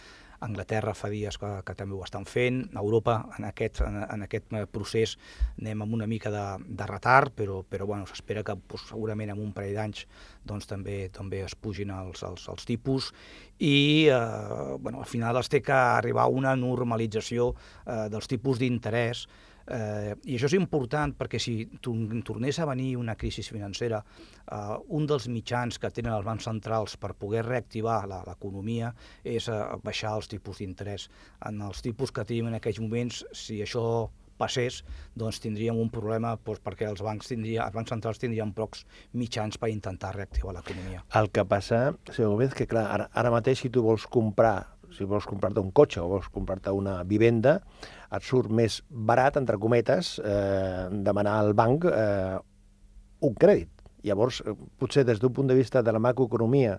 Anglaterra 0.42 0.90
fa 0.98 1.06
dies 1.12 1.36
que, 1.38 1.48
que 1.62 1.74
també 1.78 1.94
ho 1.94 2.02
estan 2.02 2.24
fent, 2.26 2.64
Europa 2.78 3.14
en 3.36 3.46
aquest, 3.46 3.82
en, 3.86 4.00
en 4.02 4.26
aquest 4.26 4.48
procés 4.74 5.14
anem 5.60 5.84
amb 5.84 5.94
una 5.94 6.08
mica 6.10 6.32
de, 6.34 6.46
de 6.66 6.88
retard, 6.90 7.30
però, 7.38 7.60
però 7.62 7.86
bueno, 7.86 8.08
s'espera 8.10 8.42
que 8.46 8.56
pues, 8.56 8.88
segurament 8.88 9.30
en 9.30 9.42
un 9.42 9.52
parell 9.54 9.78
d'anys 9.78 10.02
doncs, 10.48 10.66
també 10.66 10.96
també 11.14 11.44
es 11.46 11.54
pugin 11.54 11.94
els, 11.94 12.24
els, 12.26 12.48
els 12.50 12.66
tipus. 12.66 13.12
I 13.62 14.10
eh, 14.10 14.74
bueno, 14.82 15.04
al 15.04 15.10
final 15.10 15.38
es 15.38 15.52
té 15.52 15.62
que 15.62 15.78
arribar 15.78 16.26
a 16.26 16.34
una 16.34 16.56
normalització 16.58 17.52
eh, 17.54 18.08
dels 18.10 18.30
tipus 18.30 18.58
d'interès 18.58 19.28
Eh, 19.66 20.14
I 20.24 20.36
això 20.36 20.48
és 20.50 20.56
important 20.58 21.14
perquè 21.18 21.40
si 21.42 21.54
tornés 21.82 22.58
a 22.58 22.66
venir 22.68 22.96
una 23.00 23.16
crisi 23.16 23.44
financera, 23.46 24.02
eh, 24.02 24.76
un 24.88 25.06
dels 25.06 25.28
mitjans 25.28 25.78
que 25.78 25.90
tenen 25.90 26.14
els 26.14 26.26
bancs 26.26 26.48
centrals 26.48 26.96
per 26.96 27.14
poder 27.14 27.44
reactivar 27.46 28.00
l'economia 28.08 28.92
és 29.24 29.48
eh, 29.48 29.60
baixar 29.82 30.16
els 30.18 30.28
tipus 30.28 30.58
d'interès. 30.58 31.08
En 31.46 31.62
els 31.62 31.82
tipus 31.82 32.12
que 32.12 32.24
tenim 32.24 32.50
en 32.50 32.58
aquells 32.58 32.82
moments, 32.82 33.24
si 33.32 33.60
això 33.62 34.10
passés, 34.42 34.82
doncs 35.14 35.40
tindríem 35.42 35.78
un 35.78 35.90
problema 35.92 36.34
doncs, 36.36 36.62
perquè 36.64 36.88
els 36.90 37.02
bancs, 37.04 37.30
tindria, 37.30 37.66
els 37.66 37.76
bancs 37.76 37.92
centrals 37.94 38.20
tindrien 38.22 38.52
pocs 38.56 38.84
mitjans 39.18 39.58
per 39.60 39.70
intentar 39.70 40.14
reactivar 40.16 40.56
l'economia. 40.56 41.04
El 41.18 41.30
que 41.30 41.44
passa, 41.46 41.92
senyor 42.10 42.34
Gómez, 42.34 42.56
que 42.58 42.66
clar, 42.66 42.88
ara, 42.96 43.10
ara 43.14 43.34
mateix 43.34 43.62
si 43.62 43.70
tu 43.70 43.84
vols 43.86 44.08
comprar 44.10 44.56
si 44.96 45.06
vols 45.08 45.26
comprar-te 45.28 45.62
un 45.62 45.72
cotxe 45.74 46.00
o 46.02 46.08
vols 46.10 46.28
comprar-te 46.32 46.72
una 46.74 47.00
vivenda, 47.08 47.58
et 48.12 48.26
surt 48.26 48.52
més 48.52 48.80
barat, 48.88 49.38
entre 49.40 49.58
cometes, 49.58 50.18
eh, 50.20 50.88
demanar 50.92 51.38
al 51.40 51.52
banc 51.58 51.86
eh, 51.88 52.38
un 53.22 53.34
crèdit. 53.34 53.70
Llavors, 54.04 54.42
eh, 54.44 54.54
potser 54.78 55.04
des 55.08 55.20
d'un 55.20 55.32
punt 55.32 55.48
de 55.48 55.56
vista 55.58 55.82
de 55.82 55.92
la 55.92 56.02
macroeconomia, 56.02 56.78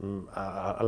mm, 0.00 0.20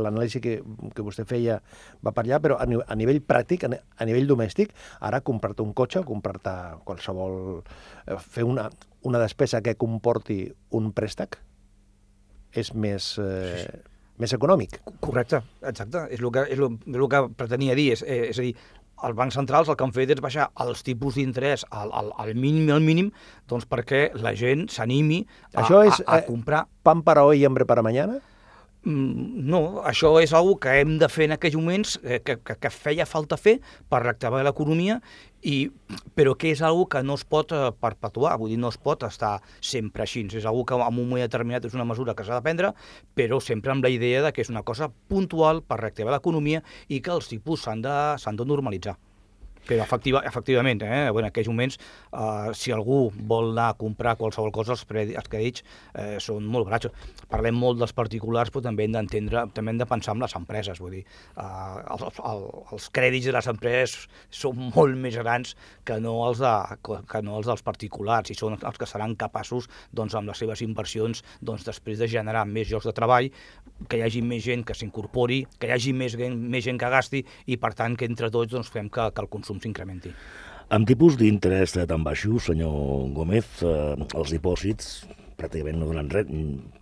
l'anàlisi 0.01 0.41
que, 0.41 0.57
que 0.95 1.05
vostè 1.05 1.25
feia 1.29 1.59
va 2.01 2.11
per 2.11 2.25
allà, 2.25 2.39
però 2.39 2.57
a, 2.57 2.65
a 2.65 2.95
nivell 2.95 3.21
pràctic, 3.21 3.67
a, 3.67 3.79
a 3.97 4.09
nivell 4.09 4.27
domèstic, 4.27 4.73
ara 4.99 5.21
comprar-te 5.21 5.61
un 5.61 5.73
cotxe 5.73 6.01
o 6.01 6.07
comprar-te 6.07 6.57
qualsevol... 6.83 7.63
eh, 8.07 8.19
fer 8.19 8.43
una, 8.43 8.69
una 9.03 9.19
despesa 9.19 9.61
que 9.61 9.75
comporti 9.75 10.45
un 10.71 10.91
préstec 10.91 11.39
és 12.53 12.69
més, 12.77 13.17
eh, 13.17 13.65
més 14.21 14.33
econòmic. 14.35 14.79
Correcte, 15.01 15.41
exacte. 15.61 16.07
És 16.13 16.21
el 16.21 16.31
que, 16.33 16.45
és 16.53 16.59
el, 16.59 16.79
és 16.87 16.99
el 16.99 17.09
que 17.09 17.21
pretenia 17.37 17.75
dir. 17.77 17.91
És, 17.95 18.03
eh, 18.05 18.29
és 18.29 18.39
a 18.39 18.45
dir, 18.45 18.53
els 19.03 19.15
bancs 19.17 19.35
centrals 19.35 19.69
el 19.69 19.77
que 19.77 19.85
han 19.85 19.93
fet 19.95 20.11
és 20.15 20.21
baixar 20.23 20.49
els 20.63 20.83
tipus 20.85 21.17
d'interès 21.19 21.65
al, 21.71 21.91
al, 21.91 22.11
al 22.21 22.35
mínim 22.39 22.69
al 22.71 22.83
mínim 22.83 23.09
doncs 23.51 23.65
perquè 23.69 24.05
la 24.15 24.31
gent 24.37 24.69
s'animi 24.71 25.23
a, 25.25 25.63
Això 25.63 25.81
és, 25.83 25.99
a, 26.05 26.05
a 26.07 26.21
eh, 26.21 26.27
comprar 26.27 26.67
Pan 26.83 27.01
para 27.03 27.23
hoy 27.23 27.41
y 27.41 27.45
hambre 27.45 27.65
para 27.65 27.81
mañana? 27.81 28.19
Mm, 28.83 29.43
No, 29.47 29.83
això 29.87 30.13
és 30.21 30.33
una 30.35 30.57
que 30.59 30.79
hem 30.81 30.97
de 30.99 31.07
fer 31.07 31.29
en 31.29 31.35
aquells 31.35 31.55
moments, 31.55 31.99
eh, 32.03 32.19
que, 32.23 32.37
que, 32.43 32.55
que 32.59 32.69
feia 32.71 33.05
falta 33.07 33.37
fer 33.39 33.59
per 33.89 34.03
reactivar 34.03 34.43
l'economia, 34.43 34.99
i, 35.43 35.55
però 36.17 36.33
que 36.39 36.51
és 36.55 36.61
una 36.63 36.87
que 36.89 37.03
no 37.03 37.17
es 37.19 37.25
pot 37.27 37.51
eh, 37.55 37.61
perpetuar, 37.83 38.35
vull 38.39 38.53
dir, 38.53 38.59
no 38.61 38.71
es 38.73 38.79
pot 38.81 39.03
estar 39.07 39.35
sempre 39.59 40.07
així. 40.07 40.25
És 40.31 40.47
una 40.47 40.65
que 40.67 40.79
en 40.79 40.85
un 40.87 40.99
moment 40.99 41.23
determinat 41.23 41.65
és 41.67 41.77
una 41.77 41.87
mesura 41.87 42.15
que 42.15 42.25
s'ha 42.25 42.39
de 42.39 42.45
prendre, 42.45 42.73
però 43.15 43.41
sempre 43.43 43.75
amb 43.75 43.83
la 43.83 43.91
idea 43.93 44.23
de 44.23 44.33
que 44.33 44.45
és 44.45 44.53
una 44.53 44.63
cosa 44.63 44.89
puntual 45.11 45.63
per 45.67 45.81
reactivar 45.81 46.15
l'economia 46.15 46.63
i 46.87 47.01
que 47.01 47.11
els 47.11 47.27
tipus 47.31 47.67
s'han 47.67 47.83
de, 47.83 47.97
de 48.17 48.47
normalitzar. 48.47 48.97
Però 49.67 49.83
efectiva, 49.83 50.23
efectivament, 50.27 50.81
eh, 50.83 51.07
en 51.07 51.27
aquells 51.29 51.47
moments, 51.47 51.77
eh, 52.11 52.51
si 52.53 52.73
algú 52.75 53.11
vol 53.15 53.51
anar 53.53 53.69
a 53.71 53.77
comprar 53.79 54.17
qualsevol 54.19 54.51
cosa, 54.51 54.73
els, 54.75 54.83
predi, 54.85 55.15
els 55.15 55.29
crèdits 55.31 55.63
eh, 55.93 56.17
són 56.19 56.45
molt 56.45 56.67
barats. 56.67 56.91
Parlem 57.31 57.55
molt 57.55 57.79
dels 57.79 57.93
particulars, 57.95 58.51
però 58.51 58.65
també 58.67 58.87
hem 58.87 58.97
d'entendre, 58.97 59.45
també 59.55 59.71
hem 59.71 59.79
de 59.79 59.87
pensar 59.89 60.15
en 60.15 60.23
les 60.25 60.35
empreses. 60.35 60.81
Vull 60.83 60.97
dir, 60.97 61.03
eh, 61.37 61.45
els, 61.95 62.03
els, 62.03 62.49
els 62.75 62.89
crèdits 62.93 63.29
de 63.29 63.35
les 63.37 63.49
empreses 63.53 64.07
són 64.29 64.71
molt 64.75 64.99
més 64.99 65.15
grans 65.19 65.55
que 65.87 65.99
no 66.03 66.17
els, 66.27 66.43
de, 66.43 66.53
que 67.09 67.23
no 67.23 67.37
els 67.39 67.47
dels 67.49 67.63
particulars 67.63 68.33
i 68.33 68.37
són 68.37 68.57
els 68.59 68.79
que 68.79 68.89
seran 68.89 69.15
capaços, 69.19 69.69
doncs, 69.91 70.15
amb 70.19 70.31
les 70.31 70.43
seves 70.43 70.63
inversions, 70.65 71.23
doncs, 71.41 71.63
després 71.67 71.99
de 72.01 72.09
generar 72.11 72.45
més 72.49 72.69
llocs 72.71 72.87
de 72.89 72.95
treball, 72.95 73.31
que 73.89 73.99
hi 73.99 74.03
hagi 74.05 74.21
més 74.25 74.43
gent 74.45 74.63
que 74.67 74.75
s'incorpori, 74.77 75.43
que 75.59 75.69
hi 75.69 75.73
hagi 75.75 75.93
més, 75.97 76.15
més 76.17 76.63
gent 76.65 76.79
que 76.79 76.91
gasti 76.91 77.23
i, 77.47 77.57
per 77.57 77.73
tant, 77.77 77.97
que 77.99 78.07
entre 78.09 78.29
tots 78.33 78.51
doncs, 78.53 78.71
fem 78.73 78.89
que, 78.93 79.09
que 79.13 79.23
el 79.23 79.31
consum 79.31 79.52
s'incrementi. 79.61 80.13
Amb 80.73 80.87
tipus 80.87 81.17
d'interès 81.19 81.75
tan 81.85 82.05
baixos, 82.05 82.47
senyor 82.49 83.11
Gómez, 83.13 83.45
eh, 83.61 83.93
els 84.15 84.31
dipòsits 84.33 85.03
pràcticament 85.37 85.77
no 85.79 85.89
donen 85.89 86.09
res, 86.13 86.29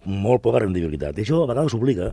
molt 0.05 0.43
poca 0.45 0.61
rendibilitat. 0.63 1.17
I 1.17 1.25
això 1.25 1.43
a 1.43 1.49
vegades 1.49 1.75
obliga 1.77 2.11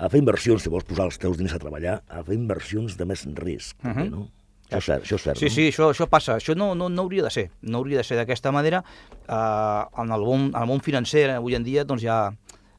a 0.00 0.08
fer 0.08 0.20
inversions, 0.22 0.64
si 0.64 0.72
vols 0.72 0.86
posar 0.88 1.06
els 1.10 1.18
teus 1.20 1.38
diners 1.38 1.54
a 1.56 1.62
treballar, 1.62 2.00
a 2.08 2.22
fer 2.24 2.36
inversions 2.36 2.96
de 2.96 3.06
més 3.08 3.26
risc. 3.36 3.76
Mhm. 3.82 3.94
també, 3.94 4.10
no? 4.10 4.28
Això 4.70 4.78
és 4.78 4.86
cert, 4.86 5.02
això 5.02 5.16
és 5.16 5.22
cert. 5.22 5.38
Sí, 5.38 5.44
no? 5.46 5.50
sí, 5.50 5.62
això, 5.68 5.88
això 5.90 6.06
passa. 6.06 6.36
Això 6.38 6.54
no, 6.54 6.74
no, 6.78 6.88
no 6.88 7.02
hauria 7.02 7.24
de 7.24 7.30
ser. 7.30 7.50
No 7.62 7.78
hauria 7.78 7.98
de 7.98 8.04
ser 8.04 8.16
d'aquesta 8.16 8.52
manera. 8.52 8.84
Eh, 9.26 10.02
en, 10.02 10.12
el 10.14 10.22
món, 10.22 10.52
en 10.54 10.62
el 10.62 10.68
món 10.70 10.80
financer, 10.80 11.28
avui 11.34 11.56
en 11.58 11.66
dia, 11.66 11.84
doncs 11.84 12.04
ja 12.04 12.20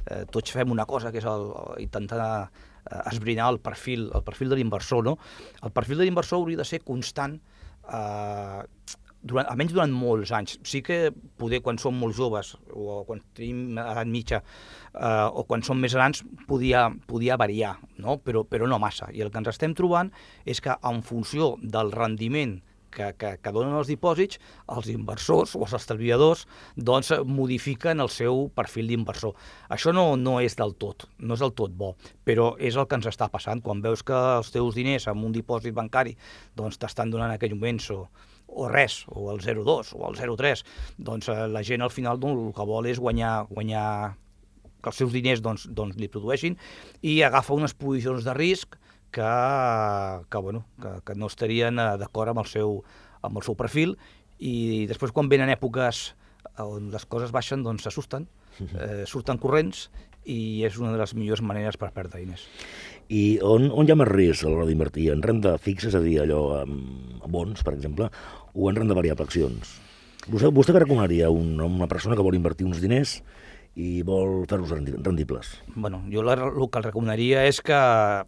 eh, 0.08 0.24
tots 0.32 0.56
fem 0.56 0.72
una 0.72 0.86
cosa, 0.86 1.12
que 1.12 1.20
és 1.20 1.28
el, 1.28 1.50
intentar 1.84 2.22
eh, 2.24 2.70
esbrinar 3.06 3.52
el 3.54 3.60
perfil, 3.64 4.10
el 4.16 4.24
perfil 4.24 4.50
de 4.50 4.60
l'inversor. 4.60 5.04
No? 5.06 5.18
El 5.62 5.72
perfil 5.76 6.02
de 6.02 6.08
l'inversor 6.10 6.42
hauria 6.42 6.62
de 6.62 6.68
ser 6.68 6.82
constant 6.88 7.38
eh, 7.92 8.62
durant, 9.22 9.48
almenys 9.48 9.76
durant 9.76 9.94
molts 9.94 10.34
anys. 10.36 10.58
Sí 10.68 10.82
que 10.86 11.12
poder, 11.12 11.62
quan 11.66 11.80
som 11.82 11.98
molt 11.98 12.18
joves 12.18 12.56
o 12.74 13.02
quan 13.08 13.22
tenim 13.38 13.78
edat 13.78 14.10
mitja 14.10 14.42
eh, 14.42 15.28
o 15.28 15.46
quan 15.50 15.64
som 15.66 15.80
més 15.82 15.96
grans, 15.98 16.24
podia, 16.50 16.88
podia 17.08 17.38
variar, 17.42 17.78
no? 18.02 18.18
Però, 18.26 18.44
però 18.48 18.70
no 18.70 18.82
massa. 18.82 19.12
I 19.14 19.24
el 19.26 19.32
que 19.32 19.42
ens 19.42 19.54
estem 19.54 19.76
trobant 19.78 20.12
és 20.46 20.62
que 20.64 20.76
en 20.76 21.02
funció 21.06 21.56
del 21.62 21.94
rendiment 21.96 22.60
que, 22.94 23.12
que, 23.20 23.34
que 23.42 23.54
donen 23.56 23.76
els 23.80 23.90
dipòsits, 23.92 24.40
els 24.76 24.90
inversors 24.94 25.56
o 25.58 25.64
els 25.66 25.76
estalviadors 25.78 26.46
doncs, 26.76 27.14
modifiquen 27.26 28.04
el 28.04 28.12
seu 28.14 28.48
perfil 28.56 28.92
d'inversor. 28.92 29.36
Això 29.74 29.94
no, 29.96 30.16
no 30.20 30.40
és 30.44 30.58
del 30.60 30.76
tot, 30.82 31.08
no 31.20 31.38
és 31.38 31.44
del 31.44 31.56
tot 31.58 31.76
bo, 31.78 31.94
però 32.28 32.52
és 32.60 32.78
el 32.78 32.88
que 32.88 33.00
ens 33.00 33.10
està 33.12 33.32
passant. 33.34 33.64
Quan 33.64 33.84
veus 33.84 34.04
que 34.06 34.18
els 34.38 34.52
teus 34.54 34.78
diners 34.78 35.08
amb 35.12 35.26
un 35.28 35.36
dipòsit 35.36 35.76
bancari 35.76 36.18
doncs, 36.58 36.80
t'estan 36.82 37.14
donant 37.14 37.34
aquell 37.34 37.56
moment 37.56 37.82
o, 37.96 38.02
o 38.52 38.68
res, 38.72 39.02
o 39.08 39.30
el 39.32 39.40
0,2 39.42 39.94
o 39.96 40.08
el 40.10 40.18
0,3, 40.20 40.66
doncs 40.98 41.32
eh, 41.32 41.46
la 41.52 41.64
gent 41.64 41.82
al 41.82 41.94
final 41.94 42.20
doncs, 42.20 42.50
el 42.50 42.58
que 42.58 42.68
vol 42.68 42.90
és 42.92 43.00
guanyar, 43.00 43.46
guanyar 43.50 43.88
que 44.82 44.90
els 44.90 44.98
seus 44.98 45.14
diners 45.14 45.42
doncs, 45.46 45.68
doncs 45.70 45.98
li 46.02 46.10
produeixin 46.12 46.58
i 47.06 47.22
agafa 47.26 47.56
unes 47.56 47.76
posicions 47.78 48.26
de 48.26 48.36
risc 48.38 48.78
que, 49.12 49.32
que, 50.32 50.38
bueno, 50.38 50.66
que, 50.82 50.96
que 51.06 51.16
no 51.16 51.30
estarien 51.32 51.80
eh, 51.80 51.92
d'acord 52.02 52.34
amb, 52.34 52.44
el 52.44 52.50
seu, 52.50 52.80
amb 53.22 53.42
el 53.42 53.46
seu 53.48 53.58
perfil 53.60 53.98
i 54.40 54.88
després 54.90 55.14
quan 55.14 55.30
venen 55.32 55.52
èpoques 55.54 56.12
on 56.62 56.90
les 56.94 57.06
coses 57.06 57.34
baixen 57.34 57.64
doncs 57.64 57.86
s'assusten, 57.86 58.26
eh, 58.62 59.04
surten 59.08 59.40
corrents 59.42 59.90
i 60.30 60.64
és 60.68 60.78
una 60.78 60.92
de 60.94 61.00
les 61.02 61.14
millors 61.18 61.42
maneres 61.42 61.78
per 61.82 61.90
perdre 61.96 62.22
diners. 62.22 62.44
I 63.10 63.40
on, 63.44 63.70
on 63.74 63.88
hi 63.88 63.94
ha 63.94 63.98
més 63.98 64.10
risc 64.12 64.46
a 64.46 64.52
l'hora 64.52 64.68
d'invertir? 64.70 65.10
En 65.14 65.24
renda 65.26 65.56
fixa, 65.62 65.90
és 65.90 65.98
a 65.98 66.02
dir, 66.04 66.20
allò 66.22 66.62
amb 66.62 67.26
bons, 67.32 67.64
per 67.66 67.74
exemple, 67.74 68.10
o 68.54 68.70
en 68.70 68.78
renda 68.78 68.98
variable, 68.98 69.26
accions? 69.26 69.74
Vostè, 70.30 70.52
vostè 70.54 70.76
que 70.76 70.84
recomanaria 70.84 71.32
un, 71.34 71.56
una 71.66 71.90
persona 71.90 72.16
que 72.16 72.26
vol 72.26 72.38
invertir 72.38 72.68
uns 72.70 72.82
diners 72.84 73.18
i 73.76 74.02
vol 74.04 74.46
fer-los 74.52 74.72
rendi- 74.72 74.98
rendibles? 75.02 75.54
bueno, 75.76 76.04
jo 76.12 76.24
la, 76.24 76.34
el 76.34 76.70
que 76.70 76.78
el 76.80 76.84
recomanaria 76.90 77.46
és 77.48 77.62
que 77.64 77.78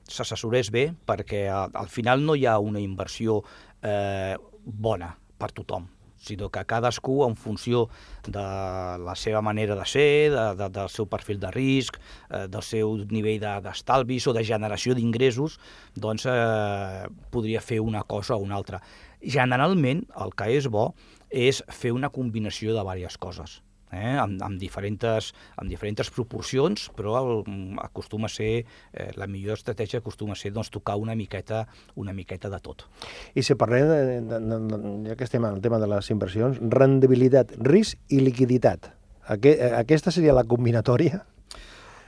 s'assessorés 0.08 0.70
bé, 0.72 0.94
perquè 1.06 1.50
al, 1.52 1.74
al 1.76 1.90
final 1.92 2.24
no 2.24 2.36
hi 2.36 2.46
ha 2.48 2.60
una 2.64 2.80
inversió 2.80 3.42
eh, 3.84 4.38
bona 4.64 5.18
per 5.38 5.52
tothom, 5.52 5.90
sinó 6.24 6.48
que 6.48 6.62
cadascú, 6.64 7.26
en 7.28 7.36
funció 7.36 7.90
de 8.24 8.40
la 8.40 9.16
seva 9.20 9.42
manera 9.44 9.76
de 9.76 9.84
ser, 9.86 10.32
de, 10.32 10.46
de, 10.56 10.70
del 10.72 10.88
seu 10.88 11.10
perfil 11.12 11.42
de 11.42 11.52
risc, 11.52 11.98
eh, 12.32 12.46
del 12.48 12.64
seu 12.64 12.96
nivell 13.12 13.42
de- 13.44 13.58
d'estalvis 13.66 14.30
o 14.32 14.34
de 14.38 14.46
generació 14.48 14.96
d'ingressos, 14.96 15.60
doncs 16.00 16.24
eh, 16.32 17.04
podria 17.36 17.60
fer 17.60 17.82
una 17.84 18.06
cosa 18.08 18.38
o 18.38 18.40
una 18.40 18.56
altra. 18.56 18.80
Generalment, 19.20 20.06
el 20.24 20.32
que 20.40 20.48
és 20.56 20.72
bo 20.72 20.94
és 21.30 21.60
fer 21.68 21.92
una 21.92 22.08
combinació 22.16 22.72
de 22.72 22.88
diverses 22.88 23.18
coses 23.20 23.60
eh, 23.94 24.16
amb, 24.20 24.42
amb, 24.44 24.60
diferents, 24.60 25.32
amb 25.56 25.70
diferents 25.70 26.12
proporcions, 26.14 26.90
però 26.98 27.16
el, 27.22 27.44
acostuma 27.84 28.28
a 28.28 28.34
ser, 28.34 28.66
eh, 28.92 29.12
la 29.20 29.28
millor 29.28 29.60
estratègia 29.60 30.02
acostuma 30.02 30.34
a 30.34 30.40
ser 30.40 30.54
doncs, 30.56 30.72
tocar 30.74 30.98
una 31.02 31.16
miqueta, 31.16 31.68
una 31.96 32.14
miqueta 32.14 32.50
de 32.50 32.60
tot. 32.64 32.88
I 33.36 33.46
si 33.46 33.56
parlem, 33.60 33.88
de, 33.90 34.18
de, 34.28 34.40
de, 34.40 34.60
de, 34.72 34.96
ja 35.10 35.20
que 35.20 35.28
estem 35.28 35.46
en 35.46 35.60
el 35.60 35.62
tema 35.62 35.80
de 35.80 35.90
les 35.94 36.10
inversions, 36.14 36.60
rendibilitat, 36.74 37.56
risc 37.64 38.00
i 38.10 38.24
liquiditat. 38.24 38.92
Aqu 39.32 39.54
aquesta 39.80 40.12
seria 40.12 40.36
la 40.36 40.44
combinatòria? 40.44 41.24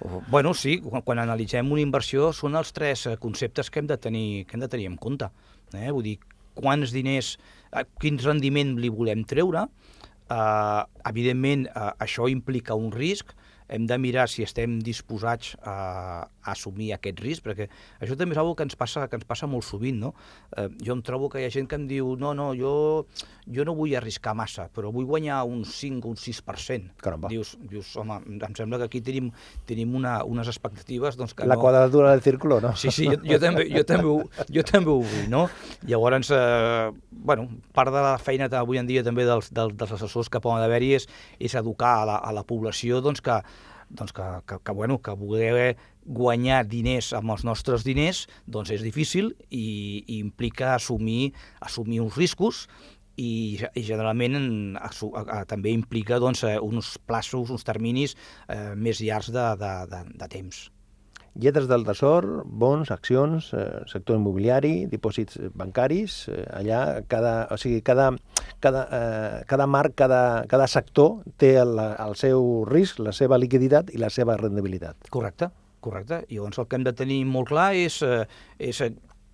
O, 0.04 0.22
bueno, 0.28 0.54
sí, 0.54 0.80
quan, 0.84 1.04
quan 1.06 1.22
analitzem 1.24 1.70
una 1.72 1.84
inversió 1.84 2.32
són 2.36 2.58
els 2.60 2.74
tres 2.76 3.06
eh, 3.08 3.16
conceptes 3.22 3.72
que 3.72 3.80
hem 3.80 3.88
de 3.88 3.98
tenir, 4.02 4.46
que 4.46 4.58
hem 4.58 4.66
de 4.66 4.72
tenir 4.72 4.90
en 4.92 4.98
compte. 5.00 5.30
Eh? 5.74 5.92
Vull 5.92 6.04
dir, 6.04 6.18
quants 6.56 6.92
diners, 6.96 7.36
eh, 7.72 7.86
quin 8.02 8.20
rendiment 8.20 8.76
li 8.82 8.92
volem 8.92 9.24
treure, 9.28 9.66
eh, 10.30 10.82
evidentment 11.10 11.68
eh, 11.70 11.92
això 12.06 12.30
implica 12.32 12.78
un 12.78 12.92
risc, 12.92 13.34
hem 13.68 13.86
de 13.90 13.98
mirar 13.98 14.28
si 14.30 14.44
estem 14.46 14.78
disposats 14.84 15.56
a, 15.64 15.76
a 16.30 16.54
assumir 16.54 16.92
aquest 16.96 17.22
risc, 17.24 17.46
perquè 17.46 17.68
això 18.00 18.18
també 18.18 18.36
és 18.36 18.42
una 18.42 18.56
que 18.56 18.66
ens 18.68 18.78
passa, 18.78 19.08
que 19.10 19.18
ens 19.20 19.26
passa 19.28 19.50
molt 19.50 19.66
sovint, 19.66 19.98
no? 20.02 20.14
Eh, 20.58 20.68
jo 20.86 20.94
em 20.96 21.02
trobo 21.06 21.30
que 21.34 21.42
hi 21.42 21.48
ha 21.48 21.54
gent 21.54 21.68
que 21.70 21.80
em 21.80 21.88
diu 21.90 22.14
no, 22.20 22.34
no, 22.38 22.52
jo, 22.58 22.74
jo 23.50 23.66
no 23.66 23.76
vull 23.78 23.96
arriscar 23.98 24.36
massa, 24.38 24.68
però 24.74 24.92
vull 24.94 25.08
guanyar 25.10 25.42
un 25.50 25.64
5 25.66 26.06
o 26.06 26.14
un 26.14 26.20
6%. 26.22 26.96
Caramba. 27.02 27.32
Dius, 27.34 27.56
dius, 27.72 27.94
home, 28.02 28.20
em 28.36 28.58
sembla 28.58 28.80
que 28.82 28.90
aquí 28.90 29.02
tenim, 29.06 29.32
tenim 29.70 29.96
una, 29.98 30.20
unes 30.24 30.50
expectatives 30.52 31.18
doncs, 31.18 31.34
que 31.34 31.48
La 31.50 31.58
no... 31.58 31.62
quadratura 31.62 32.12
del 32.12 32.22
círculo, 32.22 32.62
no? 32.62 32.76
Sí, 32.76 32.92
sí, 32.92 33.10
jo, 33.10 33.20
jo, 33.26 33.40
també, 33.42 33.68
jo, 33.72 33.86
també 33.88 34.12
ho, 34.12 34.20
jo 34.52 34.66
també 34.68 34.94
ho 34.94 35.00
vull, 35.02 35.30
no? 35.32 35.46
Llavors, 35.90 36.32
eh, 36.36 36.92
bueno, 37.12 37.50
part 37.74 37.94
de 37.94 38.06
la 38.06 38.18
feina 38.22 38.50
avui 38.56 38.80
en 38.80 38.88
dia 38.88 39.04
també 39.04 39.26
dels, 39.26 39.52
dels, 39.54 39.76
dels 39.78 39.96
assessors 39.98 40.30
que 40.30 40.42
poden 40.44 40.64
haver-hi 40.64 40.94
és, 41.00 41.10
és 41.40 41.56
educar 41.58 41.96
a 42.04 42.10
la, 42.12 42.18
a 42.22 42.34
la 42.36 42.46
població 42.48 43.02
doncs, 43.04 43.24
que, 43.26 43.40
doncs 43.90 44.14
que, 44.16 44.26
que, 44.48 44.58
que, 44.64 44.72
bueno, 44.74 45.00
que 45.02 45.14
voler 45.18 45.76
guanyar 46.06 46.64
diners 46.70 47.14
amb 47.18 47.32
els 47.34 47.44
nostres 47.48 47.84
diners 47.86 48.26
doncs 48.46 48.70
és 48.76 48.84
difícil 48.86 49.32
i, 49.50 50.04
i 50.08 50.20
implica 50.20 50.76
assumir, 50.76 51.34
assumir 51.62 52.02
uns 52.04 52.18
riscos 52.18 52.68
i, 53.18 53.58
i 53.74 53.82
generalment 53.88 54.36
en- 54.36 54.78
assu- 54.82 55.14
a, 55.16 55.24
a, 55.24 55.42
també 55.50 55.72
implica 55.72 56.20
doncs, 56.20 56.44
eh, 56.44 56.58
uns 56.60 56.98
plaços, 57.08 57.50
uns 57.50 57.64
terminis 57.64 58.16
eh, 58.50 58.74
més 58.76 59.00
llargs 59.02 59.32
de, 59.32 59.46
de, 59.62 59.74
de, 59.94 60.04
de 60.20 60.28
temps. 60.30 60.66
Lletres 61.36 61.68
del 61.68 61.84
tresor, 61.84 62.46
bons, 62.46 62.92
accions, 62.92 63.50
eh, 63.54 63.82
sector 63.92 64.16
immobiliari, 64.16 64.86
dipòsits 64.88 65.36
bancaris, 65.52 66.30
eh, 66.32 66.46
allà 66.56 67.04
cada, 67.12 67.34
o 67.52 67.58
sigui, 67.60 67.82
cada, 67.84 68.14
cada, 68.64 68.86
eh, 68.88 69.44
cada 69.46 69.68
marc, 69.68 69.98
cada, 70.00 70.46
cada 70.48 70.68
sector 70.72 71.26
té 71.36 71.58
el, 71.60 71.76
el 71.76 72.16
seu 72.16 72.64
risc, 72.70 73.04
la 73.04 73.12
seva 73.12 73.38
liquiditat 73.38 73.92
i 73.92 74.00
la 74.00 74.10
seva 74.10 74.38
rendibilitat. 74.40 75.12
Correcte, 75.12 75.52
correcte. 75.84 76.24
I 76.30 76.40
llavors 76.40 76.64
el 76.64 76.70
que 76.72 76.80
hem 76.80 76.88
de 76.88 76.96
tenir 76.96 77.20
molt 77.28 77.52
clar 77.52 77.74
és, 77.76 78.00
eh, 78.02 78.24
és 78.58 78.80
eh, 78.80 78.94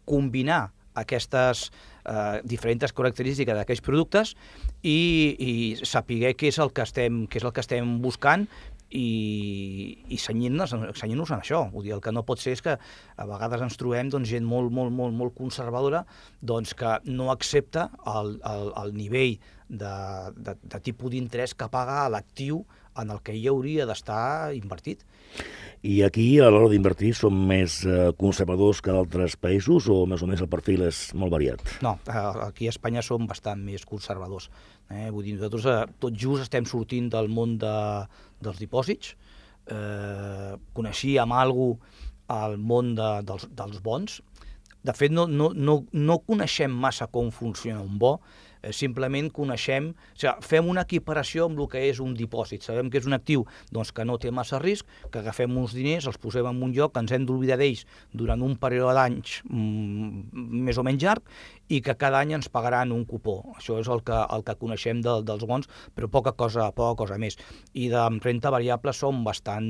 combinar 0.10 0.72
aquestes 0.98 1.70
eh, 2.06 2.42
diferents 2.44 2.92
característiques 2.96 3.56
d'aquells 3.56 3.84
productes 3.86 4.34
i, 4.82 4.98
i 5.38 5.54
saber 5.88 6.34
què 6.38 6.50
és 6.52 6.60
el 6.62 6.74
que 6.76 6.84
estem, 6.86 7.26
què 7.32 7.40
és 7.42 7.48
el 7.48 7.54
que 7.56 7.64
estem 7.64 7.98
buscant 8.04 8.48
i, 8.92 9.98
i 10.12 10.20
senyint-nos 10.20 10.76
senyint 11.00 11.24
en 11.24 11.38
això. 11.38 11.64
Vull 11.72 11.88
dir, 11.88 11.96
el 11.96 12.04
que 12.04 12.14
no 12.14 12.26
pot 12.28 12.42
ser 12.42 12.56
és 12.58 12.64
que 12.66 12.76
a 12.76 13.28
vegades 13.30 13.64
ens 13.66 13.80
trobem 13.80 14.12
doncs, 14.12 14.30
gent 14.32 14.48
molt, 14.48 14.72
molt, 14.74 14.94
molt, 14.96 15.16
molt 15.18 15.36
conservadora 15.38 16.04
doncs, 16.42 16.76
que 16.78 16.98
no 17.10 17.32
accepta 17.34 17.90
el, 18.18 18.38
el, 18.48 18.72
el 18.84 18.94
nivell 18.98 19.38
de, 19.72 19.96
de, 20.36 20.58
de 20.64 20.84
tipus 20.84 21.14
d'interès 21.14 21.56
que 21.56 21.70
paga 21.72 22.04
l'actiu 22.12 22.66
en 23.00 23.12
el 23.14 23.22
que 23.24 23.36
hi 23.38 23.48
hauria 23.50 23.88
d'estar 23.90 24.54
invertit. 24.58 25.06
I 25.82 26.02
aquí, 26.06 26.26
a 26.38 26.50
l'hora 26.54 26.70
d'invertir, 26.70 27.14
som 27.18 27.34
més 27.50 27.80
eh, 27.90 28.12
conservadors 28.20 28.84
que 28.86 28.94
d'altres 28.94 29.38
països 29.42 29.88
o 29.90 30.04
més 30.10 30.22
o 30.22 30.28
menys 30.30 30.44
el 30.46 30.50
perfil 30.52 30.84
és 30.86 31.00
molt 31.18 31.34
variat? 31.34 31.64
No, 31.82 31.96
aquí 32.46 32.70
a 32.70 32.74
Espanya 32.74 33.02
som 33.06 33.26
bastant 33.30 33.64
més 33.66 33.88
conservadors. 33.90 34.52
Eh? 34.92 35.08
Vull 35.10 35.26
dir, 35.26 35.38
nosaltres 35.40 35.66
eh, 35.72 35.80
tot 36.04 36.14
just 36.14 36.46
estem 36.46 36.68
sortint 36.70 37.10
del 37.10 37.32
món 37.34 37.58
de, 37.62 37.74
dels 38.46 38.62
dipòsits, 38.62 39.16
eh, 39.74 40.54
coneixíem 40.78 41.34
algú 41.34 41.72
al 42.32 42.60
món 42.62 42.94
de, 43.00 43.10
dels, 43.26 43.50
dels 43.50 43.82
bons. 43.82 44.22
De 44.86 44.94
fet, 44.98 45.14
no, 45.14 45.26
no, 45.30 45.50
no, 45.54 45.82
no 45.94 46.22
coneixem 46.26 46.74
massa 46.74 47.10
com 47.10 47.34
funciona 47.34 47.82
un 47.82 47.98
bo, 48.02 48.16
eh, 48.20 48.51
simplement 48.70 49.30
coneixem, 49.34 49.92
o 49.92 50.20
sigui, 50.20 50.34
fem 50.46 50.70
una 50.70 50.86
equiparació 50.86 51.48
amb 51.50 51.60
el 51.60 51.70
que 51.72 51.82
és 51.90 52.02
un 52.04 52.14
dipòsit. 52.18 52.66
Sabem 52.68 52.92
que 52.92 53.02
és 53.02 53.10
un 53.10 53.18
actiu 53.18 53.46
doncs, 53.74 53.94
que 53.96 54.06
no 54.06 54.20
té 54.22 54.32
massa 54.32 54.60
risc, 54.62 54.86
que 55.12 55.22
agafem 55.22 55.58
uns 55.58 55.74
diners, 55.78 56.08
els 56.10 56.20
posem 56.22 56.48
en 56.48 56.62
un 56.62 56.76
lloc, 56.76 56.94
que 56.94 57.04
ens 57.04 57.14
hem 57.16 57.26
d'oblidar 57.26 57.58
d'ells 57.62 57.86
durant 58.14 58.42
un 58.46 58.58
període 58.62 58.94
d'anys 58.98 59.42
mm, 59.50 60.46
més 60.70 60.78
o 60.78 60.86
menys 60.86 61.02
llarg 61.02 61.26
i 61.72 61.80
que 61.84 61.96
cada 61.96 62.20
any 62.20 62.34
ens 62.36 62.50
pagaran 62.52 62.92
un 62.92 63.06
cupó. 63.08 63.38
Això 63.56 63.78
és 63.80 63.90
el 63.92 64.04
que, 64.08 64.18
el 64.36 64.44
que 64.48 64.58
coneixem 64.60 65.00
de, 65.06 65.14
dels 65.28 65.46
bons, 65.48 65.70
però 65.96 66.10
poca 66.12 66.34
cosa, 66.38 66.68
poca 66.76 66.98
cosa 67.04 67.20
més. 67.22 67.38
I 67.74 67.88
de 67.94 68.02
renta 68.20 68.52
variable 68.52 68.94
som 68.98 69.24
bastant 69.24 69.70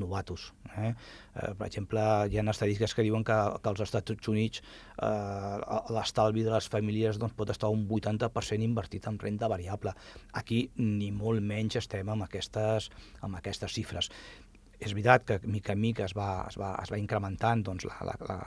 novatos. 0.00 0.52
Eh? 0.74 0.90
Eh, 0.90 1.50
per 1.58 1.66
exemple, 1.68 2.00
hi 2.30 2.40
ha 2.40 2.46
estadístiques 2.54 2.96
que 2.96 3.04
diuen 3.04 3.26
que, 3.28 3.36
que 3.60 3.72
als 3.72 3.84
Estats 3.84 4.30
Units 4.32 4.62
eh, 4.62 5.82
l'estalvi 5.94 6.46
de 6.46 6.54
les 6.54 6.70
famílies 6.72 7.20
doncs, 7.20 7.36
pot 7.36 7.52
estar 7.52 7.70
un 7.74 7.84
80% 7.88 8.64
invertit 8.64 9.10
en 9.10 9.20
renta 9.20 9.50
variable. 9.52 9.92
Aquí 10.40 10.64
ni 10.80 11.12
molt 11.12 11.44
menys 11.44 11.76
estem 11.82 12.08
amb 12.08 12.24
aquestes, 12.28 12.88
amb 13.20 13.36
aquestes 13.42 13.76
xifres. 13.76 14.10
És 14.80 14.96
veritat 14.96 15.28
que 15.28 15.38
mica 15.44 15.76
en 15.76 15.80
mica 15.80 16.08
es 16.08 16.16
va, 16.16 16.46
es 16.48 16.58
va, 16.60 16.74
es 16.82 16.90
va 16.92 17.00
incrementant 17.00 17.62
doncs, 17.68 17.86
la, 17.88 18.00
la, 18.08 18.16
la, 18.28 18.40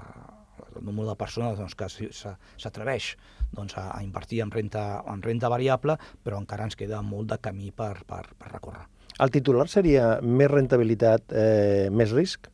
el 0.76 0.84
número 0.86 1.10
de 1.10 1.16
persones 1.20 1.58
doncs, 1.60 1.76
que 1.78 1.88
s'atreveix 1.90 3.14
doncs, 3.54 3.78
a, 3.78 3.90
a 3.96 4.04
invertir 4.04 4.42
en 4.44 4.52
renta, 4.52 5.04
en 5.08 5.24
renta 5.24 5.50
variable, 5.50 5.98
però 6.24 6.42
encara 6.42 6.68
ens 6.68 6.78
queda 6.80 7.02
molt 7.06 7.32
de 7.32 7.40
camí 7.44 7.72
per, 7.72 7.96
per, 8.08 8.26
per 8.38 8.54
recórrer. 8.54 8.86
El 9.24 9.34
titular 9.34 9.66
seria 9.72 10.18
més 10.22 10.52
rentabilitat, 10.52 11.34
eh, 11.34 11.88
més 11.90 12.14
risc? 12.14 12.52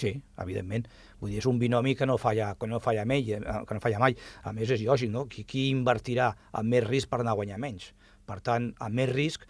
Sí, 0.00 0.14
evidentment. 0.42 0.86
Vull 1.20 1.34
dir, 1.34 1.42
és 1.42 1.46
un 1.46 1.58
binomi 1.60 1.94
que 1.94 2.06
no 2.08 2.16
falla, 2.18 2.54
que 2.60 2.68
no 2.70 2.80
falla, 2.82 3.04
mai, 3.08 3.28
eh, 3.36 3.42
que 3.68 3.76
no 3.76 3.82
falla 3.82 4.00
mai. 4.02 4.16
A 4.42 4.52
més, 4.56 4.72
és 4.74 4.82
lògic, 4.86 5.12
no? 5.12 5.26
Qui, 5.30 5.44
qui 5.48 5.68
invertirà 5.70 6.32
amb 6.52 6.72
més 6.72 6.86
risc 6.88 7.12
per 7.12 7.20
anar 7.20 7.34
a 7.34 7.40
guanyar 7.40 7.60
menys? 7.62 7.92
Per 8.24 8.38
tant, 8.40 8.70
amb 8.80 8.96
més 8.96 9.12
risc, 9.12 9.44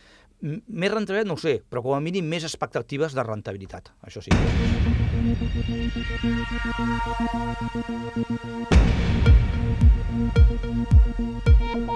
més 0.44 0.92
rentabilitat 0.92 1.28
no 1.28 1.38
ho 1.38 1.40
sé, 1.40 1.56
però 1.70 1.82
com 1.84 1.96
a 1.96 2.02
mínim 2.04 2.26
més 2.28 2.44
expectatives 2.44 3.16
de 3.16 3.24
rentabilitat, 3.24 3.90
això 4.04 4.20
sí. 4.24 4.34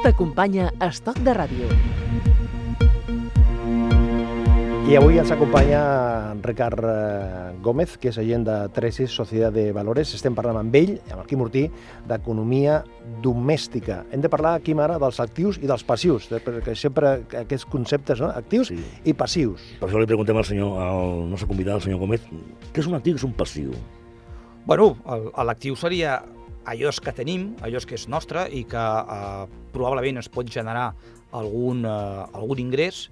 T'acompanya 0.05 0.73
Estoc 0.89 1.21
de 1.27 1.37
Ràdio. 1.37 2.58
I 4.89 4.95
avui 4.97 5.19
ens 5.21 5.29
acompanya 5.29 6.33
Ricard 6.41 6.81
eh, 6.81 7.57
Gómez, 7.61 7.99
que 8.01 8.09
és 8.09 8.17
agent 8.17 8.47
de 8.47 8.55
Tresis, 8.73 9.13
Societat 9.13 9.53
de 9.53 9.67
Valores. 9.77 10.15
Estem 10.17 10.33
parlant 10.33 10.57
amb 10.63 10.79
ell, 10.79 10.95
amb 11.11 11.19
el 11.21 11.27
Quim 11.29 11.43
Ortí, 11.45 11.67
d'economia 12.09 12.79
domèstica. 13.21 13.99
Hem 14.09 14.25
de 14.25 14.31
parlar 14.33 14.55
aquí 14.57 14.73
ara 14.81 14.97
dels 14.97 15.21
actius 15.21 15.59
i 15.61 15.69
dels 15.69 15.85
passius, 15.85 16.31
perquè 16.33 16.73
sempre 16.73 17.11
aquests 17.43 17.69
conceptes, 17.69 18.23
no? 18.25 18.33
actius 18.33 18.73
sí. 18.73 18.81
i 19.05 19.13
passius. 19.13 19.61
Per 19.83 19.91
això 19.91 20.01
li 20.01 20.09
preguntem 20.09 20.41
al, 20.41 20.49
senyor, 20.49 20.81
al 20.81 21.13
nostre 21.35 21.51
convidat, 21.53 21.83
el 21.83 21.85
senyor 21.85 22.01
Gómez, 22.07 22.25
què 22.73 22.81
és 22.81 22.89
un 22.89 22.97
actiu 22.97 23.13
i 23.13 23.19
què 23.19 23.21
és 23.21 23.29
un 23.29 23.37
passiu? 23.37 23.77
Bueno, 24.65 24.95
l'actiu 25.45 25.77
seria 25.77 26.23
allò 26.65 26.97
que 26.97 27.13
tenim, 27.13 27.51
allò 27.61 27.85
que 27.85 28.01
és 28.01 28.09
nostre 28.09 28.49
i 28.49 28.65
que 28.65 28.89
eh, 28.89 29.47
probablement 29.77 30.25
es 30.25 30.33
pot 30.33 30.49
generar 30.49 30.95
algun, 31.37 31.85
eh, 31.85 32.25
algun 32.33 32.65
ingrés 32.65 33.11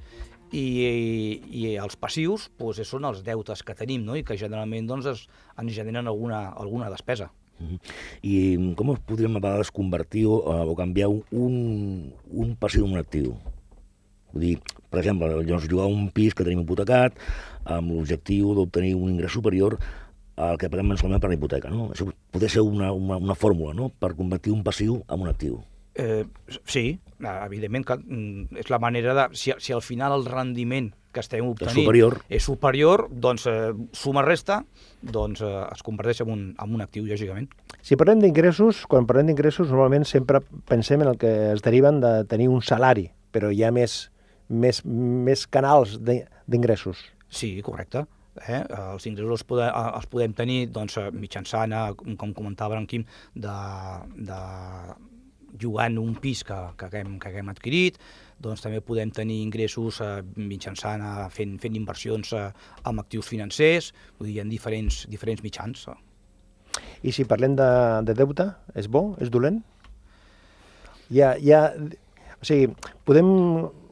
i, 0.53 0.63
i, 0.63 1.41
i 1.63 1.75
els 1.83 1.97
passius 1.97 2.51
doncs, 2.59 2.83
són 2.87 3.09
els 3.09 3.25
deutes 3.27 3.63
que 3.67 3.75
tenim 3.75 4.05
no? 4.07 4.17
i 4.17 4.25
que 4.25 4.39
generalment 4.39 4.87
doncs, 4.87 5.11
es, 5.11 5.27
ens 5.59 5.75
generen 5.75 6.07
alguna, 6.07 6.49
alguna 6.55 6.91
despesa. 6.91 7.31
-huh. 7.61 7.79
I 8.23 8.75
com 8.77 8.93
es 8.95 9.03
podríem 9.07 9.37
a 9.37 9.43
vegades 9.43 9.73
convertir 9.75 10.27
o, 10.29 10.41
o 10.41 10.75
canviar 10.79 11.11
un, 11.11 12.13
un 12.31 12.57
passiu 12.57 12.87
en 12.87 12.97
un 12.97 13.03
actiu? 13.03 13.37
Vull 14.33 14.43
dir, 14.43 14.57
per 14.91 15.01
exemple, 15.01 15.31
llavors 15.43 15.69
jugar 15.69 15.87
un 15.91 16.11
pis 16.15 16.35
que 16.35 16.45
tenim 16.45 16.65
hipotecat 16.65 17.17
amb 17.65 17.95
l'objectiu 17.95 18.55
d'obtenir 18.55 18.95
un 18.97 19.15
ingrés 19.15 19.33
superior 19.33 19.79
al 20.37 20.59
que 20.61 20.69
paguem 20.69 20.93
mensualment 20.93 21.23
per 21.23 21.31
la 21.33 21.39
hipoteca. 21.39 21.71
No? 21.73 21.91
Això 21.95 22.09
podria 22.33 22.53
ser 22.53 22.65
una, 22.67 22.93
una, 22.93 23.17
una 23.17 23.39
fórmula 23.39 23.73
no? 23.75 23.89
per 23.89 24.15
convertir 24.19 24.53
un 24.53 24.63
passiu 24.67 25.01
en 25.09 25.25
un 25.25 25.33
actiu. 25.33 25.63
Eh, 25.97 26.25
sí, 26.69 26.99
evidentment 27.21 27.87
que 27.89 27.97
mm, 27.97 28.61
és 28.61 28.71
la 28.71 28.79
manera 28.83 29.15
de... 29.17 29.27
Si, 29.37 29.55
si 29.59 29.73
al 29.73 29.83
final 29.85 30.13
el 30.19 30.27
rendiment 30.29 30.91
que 31.17 31.23
estem 31.25 31.47
obtenint 31.49 31.73
és 31.73 31.87
superior, 31.87 32.17
és 32.29 32.49
superior 32.51 33.05
doncs 33.11 33.47
eh, 33.49 33.71
suma-resta, 33.97 34.61
doncs 35.01 35.41
eh, 35.41 35.53
es 35.73 35.85
converteix 35.87 36.21
en 36.27 36.33
un, 36.35 36.43
en 36.53 36.75
un 36.77 36.85
actiu, 36.85 37.07
lògicament. 37.09 37.49
Si 37.81 37.97
parlem 37.97 38.21
d'ingressos, 38.21 38.85
quan 38.91 39.09
parlem 39.09 39.33
d'ingressos, 39.33 39.73
normalment 39.73 40.05
sempre 40.09 40.43
pensem 40.69 41.07
en 41.07 41.15
el 41.15 41.21
que 41.23 41.33
es 41.55 41.65
deriven 41.65 42.03
de 42.05 42.13
tenir 42.29 42.51
un 42.53 42.61
salari, 42.61 43.09
però 43.33 43.49
hi 43.49 43.65
ha 43.65 43.73
més, 43.73 43.97
més, 44.53 44.83
més 44.85 45.47
canals 45.49 45.97
d'ingressos. 46.05 47.07
Sí, 47.33 47.55
correcte. 47.65 48.05
Eh? 48.45 48.61
Els 48.61 49.09
ingressos 49.09 49.41
els 49.41 49.49
podem, 49.49 49.73
els 49.73 50.09
podem 50.13 50.37
tenir 50.37 50.67
doncs, 50.69 51.01
mitjançant, 51.17 51.73
com 52.21 52.37
comentava 52.37 52.77
en 52.77 52.85
Quim, 52.91 53.09
de, 53.33 53.57
de 54.29 54.41
jugant 55.61 55.99
un 56.01 56.15
pis 56.21 56.43
que, 56.45 56.57
que, 56.77 56.89
haguem, 56.89 57.19
que 57.23 57.31
haguem 57.31 57.51
adquirit, 57.53 58.01
doncs 58.43 58.65
també 58.65 58.83
podem 58.85 59.13
tenir 59.15 59.39
ingressos 59.45 60.01
eh, 60.05 60.21
mitjançant 60.37 61.05
eh, 61.05 61.29
fent, 61.33 61.57
fent 61.63 61.79
inversions 61.79 62.33
eh, 62.37 62.49
amb 62.85 63.05
actius 63.05 63.31
financers, 63.33 63.93
vull 64.19 64.33
dir, 64.33 64.41
en 64.45 64.53
diferents, 64.53 65.05
diferents 65.13 65.45
mitjans. 65.45 65.87
I 67.07 67.15
si 67.15 67.25
parlem 67.29 67.57
de, 67.57 67.71
de 68.09 68.17
deute, 68.19 68.51
és 68.77 68.91
bo? 68.93 69.15
És 69.23 69.33
dolent? 69.33 69.63
Hi 71.13 71.23
ha, 71.23 71.63
o 72.37 72.45
sigui, 72.45 72.73
podem 73.07 73.31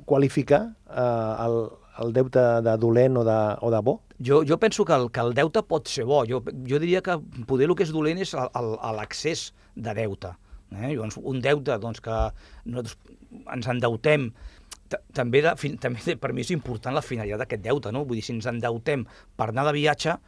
qualificar 0.05 0.67
eh, 0.91 1.45
el, 1.47 1.61
el 2.05 2.13
deute 2.17 2.43
de 2.67 2.77
dolent 2.83 3.21
o 3.21 3.25
de, 3.27 3.39
o 3.63 3.71
de 3.73 3.81
bo? 3.87 4.01
Jo, 4.25 4.43
jo 4.47 4.59
penso 4.59 4.85
que 4.85 4.95
el, 4.95 5.11
que 5.11 5.21
el 5.21 5.35
deute 5.35 5.63
pot 5.67 5.89
ser 5.91 6.05
bo. 6.09 6.23
Jo, 6.29 6.43
jo 6.69 6.81
diria 6.83 7.03
que 7.03 7.17
poder 7.49 7.71
el 7.71 7.77
que 7.79 7.87
és 7.87 7.93
dolent 7.95 8.21
és 8.23 8.35
l'accés 8.35 9.53
de 9.75 9.95
deute. 9.97 10.35
Eh? 10.81 10.95
Llavors, 10.95 11.19
un 11.23 11.41
deute 11.45 11.79
doncs, 11.83 12.03
que 12.05 12.19
nosaltres 12.65 12.99
ens 13.57 13.71
endeutem 13.71 14.31
també, 15.17 15.41
de, 15.43 15.55
també 15.83 16.17
per 16.21 16.33
mi 16.35 16.45
és 16.45 16.53
important 16.55 16.95
la 16.95 17.03
finalitat 17.05 17.45
d'aquest 17.45 17.65
deute, 17.65 17.93
no? 17.95 18.05
Vull 18.07 18.21
dir, 18.21 18.27
si 18.27 18.35
ens 18.37 18.49
endeutem 18.51 19.07
per 19.39 19.49
anar 19.51 19.67
de 19.69 19.75
viatge, 19.77 20.19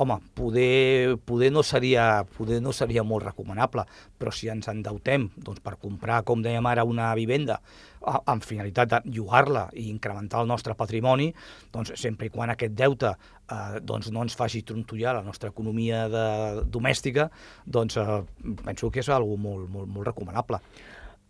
home, 0.00 0.16
poder, 0.34 1.18
poder, 1.28 1.50
no 1.52 1.62
seria, 1.62 2.24
poder 2.36 2.60
no 2.64 2.72
seria 2.72 3.04
molt 3.04 3.26
recomanable, 3.28 3.84
però 4.18 4.32
si 4.32 4.48
ens 4.48 4.70
endeutem 4.72 5.28
doncs, 5.36 5.60
per 5.64 5.76
comprar, 5.80 6.22
com 6.24 6.42
dèiem 6.44 6.66
ara, 6.70 6.86
una 6.88 7.10
vivenda 7.18 7.60
amb 8.00 8.44
finalitat 8.44 8.88
de 8.94 9.00
llogar-la 9.12 9.66
i 9.76 9.90
incrementar 9.90 10.40
el 10.40 10.48
nostre 10.48 10.74
patrimoni, 10.74 11.28
doncs 11.72 11.92
sempre 12.00 12.30
i 12.30 12.32
quan 12.32 12.52
aquest 12.54 12.72
deute 12.78 13.12
eh, 13.12 13.80
doncs 13.84 14.08
no 14.14 14.24
ens 14.24 14.36
faci 14.38 14.62
trontollar 14.64 15.18
la 15.18 15.26
nostra 15.26 15.52
economia 15.52 16.06
de, 16.08 16.24
domèstica, 16.64 17.28
doncs 17.66 18.00
eh, 18.00 18.22
penso 18.64 18.90
que 18.90 19.04
és 19.04 19.12
algo 19.12 19.36
molt, 19.36 19.68
molt, 19.68 19.92
molt 19.92 20.08
recomanable. 20.08 20.62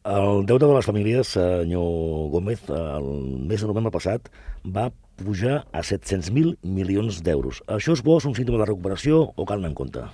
El 0.01 0.47
deute 0.49 0.65
de 0.65 0.73
les 0.73 0.87
famílies, 0.89 1.29
senyor 1.37 2.31
Gómez, 2.33 2.63
el 2.73 3.09
mes 3.45 3.61
de 3.61 3.67
novembre 3.69 3.93
passat 3.93 4.31
va 4.65 4.87
pujar 5.21 5.67
a 5.77 5.83
700.000 5.85 6.57
milions 6.65 7.19
d'euros. 7.21 7.61
Això 7.69 7.93
és 7.93 8.01
bo, 8.01 8.17
és 8.17 8.25
un 8.25 8.33
símptoma 8.33 8.63
de 8.63 8.71
recuperació 8.71 9.19
o 9.37 9.45
cal 9.45 9.61
anar 9.61 9.69
en 9.69 9.77
compte? 9.77 10.07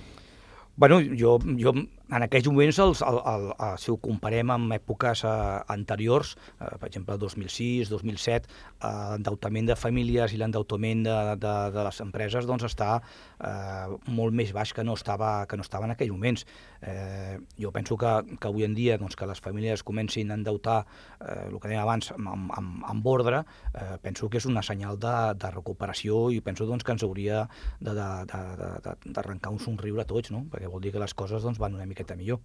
Bueno, 0.75 0.99
jo, 0.99 1.37
jo 1.55 1.71
en 2.07 2.23
aquells 2.23 2.47
moments, 2.47 2.77
els, 2.79 3.01
el, 3.03 3.17
el, 3.27 3.45
el, 3.51 3.77
si 3.81 3.91
ho 3.91 3.97
comparem 3.99 4.51
amb 4.53 4.75
èpoques 4.77 5.23
eh, 5.27 5.31
anteriors, 5.73 6.35
eh, 6.55 6.69
per 6.79 6.87
exemple, 6.87 7.17
2006, 7.19 7.91
2007, 7.91 8.47
eh, 8.79 8.91
l'endeutament 9.13 9.67
de 9.67 9.75
famílies 9.75 10.33
i 10.33 10.39
l'endeutament 10.39 11.03
de, 11.07 11.17
de, 11.41 11.55
de 11.75 11.85
les 11.89 11.99
empreses 12.05 12.47
doncs, 12.47 12.63
està 12.69 12.93
eh, 12.97 13.97
molt 14.07 14.35
més 14.37 14.53
baix 14.55 14.71
que 14.73 14.85
no 14.87 14.95
estava, 14.95 15.31
que 15.49 15.59
no 15.59 15.65
estava 15.67 15.89
en 15.89 15.95
aquells 15.95 16.15
moments. 16.15 16.45
Eh, 16.81 17.35
jo 17.59 17.73
penso 17.75 17.97
que, 17.99 18.13
que 18.37 18.47
avui 18.47 18.63
en 18.67 18.77
dia 18.77 18.97
doncs, 19.01 19.17
que 19.19 19.27
les 19.27 19.43
famílies 19.43 19.83
comencin 19.83 20.31
a 20.31 20.39
endeutar 20.39 20.79
eh, 21.19 21.49
el 21.49 21.59
que 21.59 21.71
dèiem 21.73 21.83
abans 21.83 22.13
amb, 22.15 22.51
amb, 22.55 22.87
amb 22.87 23.11
ordre, 23.11 23.43
eh, 23.73 23.97
penso 24.01 24.29
que 24.29 24.39
és 24.39 24.47
una 24.47 24.63
senyal 24.63 24.99
de, 25.01 25.15
de 25.35 25.51
recuperació 25.51 26.27
i 26.31 26.39
penso 26.45 26.69
doncs, 26.69 26.87
que 26.87 26.95
ens 26.95 27.03
hauria 27.03 27.43
d'arrencar 27.83 29.51
un 29.51 29.59
somriure 29.59 30.05
a 30.05 30.07
tots, 30.07 30.31
no? 30.31 30.45
perquè 30.51 30.71
vol 30.71 30.83
dir 30.83 30.95
que 30.95 31.03
les 31.03 31.15
coses 31.17 31.43
doncs, 31.43 31.59
van 31.59 31.75
una 31.75 31.85
mica 31.89 31.96
miqueta 31.97 32.15
millor. 32.15 32.39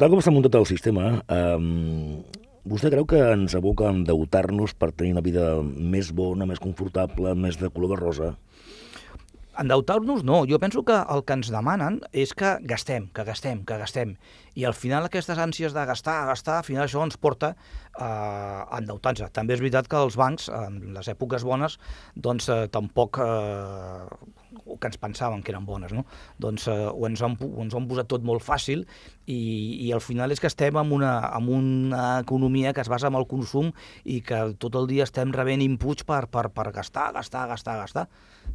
Tal 0.00 0.10
com 0.10 0.20
s'ha 0.20 0.32
muntat 0.34 0.56
el 0.58 0.66
sistema, 0.66 1.22
eh, 1.30 1.58
vostè 2.66 2.90
creu 2.90 3.06
que 3.06 3.20
ens 3.32 3.54
aboca 3.54 3.86
a 3.86 3.94
endeutar-nos 3.94 4.74
per 4.74 4.92
tenir 4.92 5.12
una 5.12 5.22
vida 5.22 5.62
més 5.62 6.10
bona, 6.12 6.46
més 6.46 6.58
confortable, 6.58 7.34
més 7.34 7.60
de 7.60 7.70
color 7.70 7.94
de 7.94 8.00
rosa? 8.00 8.36
endeutar-nos 9.60 10.22
no, 10.24 10.46
jo 10.48 10.58
penso 10.58 10.82
que 10.88 10.96
el 10.96 11.24
que 11.26 11.36
ens 11.36 11.50
demanen 11.52 12.00
és 12.16 12.32
que 12.32 12.54
gastem, 12.64 13.10
que 13.12 13.24
gastem, 13.28 13.64
que 13.68 13.76
gastem. 13.76 14.14
I 14.56 14.64
al 14.64 14.74
final 14.74 15.04
aquestes 15.04 15.38
ànsies 15.38 15.74
de 15.76 15.84
gastar, 15.84 16.24
gastar, 16.30 16.60
al 16.60 16.64
final 16.64 16.86
això 16.86 17.02
ens 17.04 17.18
porta 17.20 17.52
eh, 17.52 18.00
a 18.00 18.78
endeutar-nos. 18.80 19.32
També 19.36 19.56
és 19.56 19.60
veritat 19.60 19.90
que 19.90 20.00
els 20.00 20.16
bancs, 20.16 20.48
en 20.48 20.94
les 20.96 21.10
èpoques 21.12 21.44
bones, 21.44 21.76
doncs 22.16 22.48
eh, 22.48 22.62
tampoc 22.72 23.20
eh, 23.20 24.39
o 24.64 24.76
que 24.78 24.90
ens 24.90 24.98
pensàvem 25.00 25.42
que 25.42 25.52
eren 25.52 25.66
bones, 25.66 25.92
no? 25.94 26.04
doncs 26.42 26.66
eh, 26.70 26.76
ho, 26.90 27.06
ens 27.08 27.22
han, 27.22 27.36
ho 27.40 27.64
ens 27.64 27.76
han 27.76 27.86
posat 27.90 28.08
tot 28.10 28.24
molt 28.26 28.44
fàcil 28.44 28.84
i, 29.30 29.38
i 29.86 29.92
al 29.94 30.02
final 30.04 30.32
és 30.34 30.42
que 30.42 30.50
estem 30.50 30.76
en 30.80 30.92
una, 30.96 31.12
en 31.36 31.48
una 31.54 32.04
economia 32.24 32.72
que 32.74 32.82
es 32.82 32.90
basa 32.90 33.10
en 33.10 33.18
el 33.18 33.28
consum 33.30 33.70
i 34.04 34.20
que 34.26 34.42
tot 34.62 34.76
el 34.80 34.88
dia 34.90 35.06
estem 35.06 35.32
rebent 35.36 35.62
inputs 35.64 36.06
per, 36.08 36.24
per, 36.32 36.48
per 36.54 36.70
gastar, 36.74 37.10
gastar, 37.16 37.46
gastar, 37.50 37.78
gastar. 37.84 38.06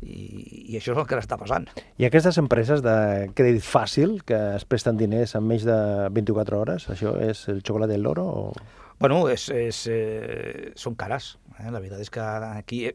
I, 0.04 0.74
I 0.74 0.80
això 0.80 0.92
és 0.92 1.00
el 1.00 1.08
que 1.08 1.20
està 1.22 1.38
passant. 1.40 1.68
I 2.02 2.08
aquestes 2.10 2.38
empreses 2.42 2.84
de 2.84 2.96
crèdit 3.38 3.64
fàcil 3.64 4.18
que 4.28 4.40
es 4.58 4.66
presten 4.68 5.00
diners 5.00 5.38
en 5.38 5.46
menys 5.48 5.68
de 5.68 5.78
24 6.16 6.60
hores, 6.60 6.90
això 6.92 7.16
és 7.24 7.46
el 7.54 7.64
xocolate 7.64 7.96
del 7.96 8.04
loro? 8.04 8.26
O... 8.26 8.84
Bueno, 9.00 9.26
és, 9.32 9.48
és, 9.52 9.86
eh, 9.92 10.72
són 10.80 10.96
cares. 11.00 11.36
Eh? 11.60 11.70
La 11.72 11.80
veritat 11.80 12.02
és 12.04 12.12
que 12.12 12.24
aquí 12.24 12.82
eh, 12.90 12.94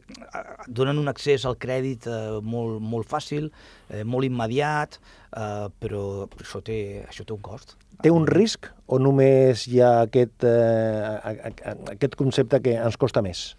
donen 0.67 0.99
un 1.01 1.09
accés 1.11 1.45
al 1.49 1.57
crèdit 1.61 2.07
eh, 2.09 2.37
molt, 2.43 2.81
molt 2.83 3.09
fàcil, 3.09 3.49
eh, 3.89 4.03
molt 4.03 4.27
immediat, 4.27 4.99
eh, 5.31 5.67
però, 5.81 6.03
això, 6.39 6.61
té, 6.65 6.77
això 7.07 7.25
té 7.25 7.35
un 7.35 7.41
cost. 7.45 7.77
Té 8.01 8.13
un 8.13 8.25
risc 8.29 8.69
o 8.89 8.97
només 9.01 9.67
hi 9.69 9.81
ha 9.81 9.91
aquest, 10.05 10.45
eh, 10.47 11.51
aquest 11.95 12.17
concepte 12.19 12.61
que 12.65 12.77
ens 12.77 12.97
costa 13.01 13.21
més? 13.25 13.51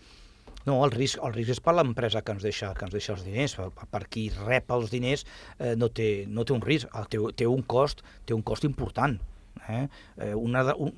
No, 0.67 0.77
el 0.87 0.93
risc, 0.95 1.19
el 1.27 1.35
risc 1.35 1.57
és 1.57 1.61
per 1.63 1.75
l'empresa 1.75 2.23
que 2.23 2.35
ens 2.37 2.45
deixa 2.47 2.71
que 2.79 2.87
ens 2.87 2.95
deixa 2.95 3.17
els 3.17 3.25
diners. 3.27 3.57
Per, 3.59 3.89
per 3.91 4.05
qui 4.07 4.29
rep 4.37 4.71
els 4.75 4.93
diners 4.95 5.25
eh, 5.59 5.75
no, 5.79 5.91
té, 5.91 6.11
no 6.31 6.47
té 6.47 6.55
un 6.55 6.63
risc, 6.63 6.91
té, 7.11 7.19
té 7.39 7.49
un 7.51 7.65
cost, 7.67 8.05
té 8.27 8.37
un 8.37 8.45
cost 8.47 8.69
important. 8.69 9.19
Eh? 9.69 9.87
eh 10.23 10.35
una 10.39 10.65
un, 10.75 10.95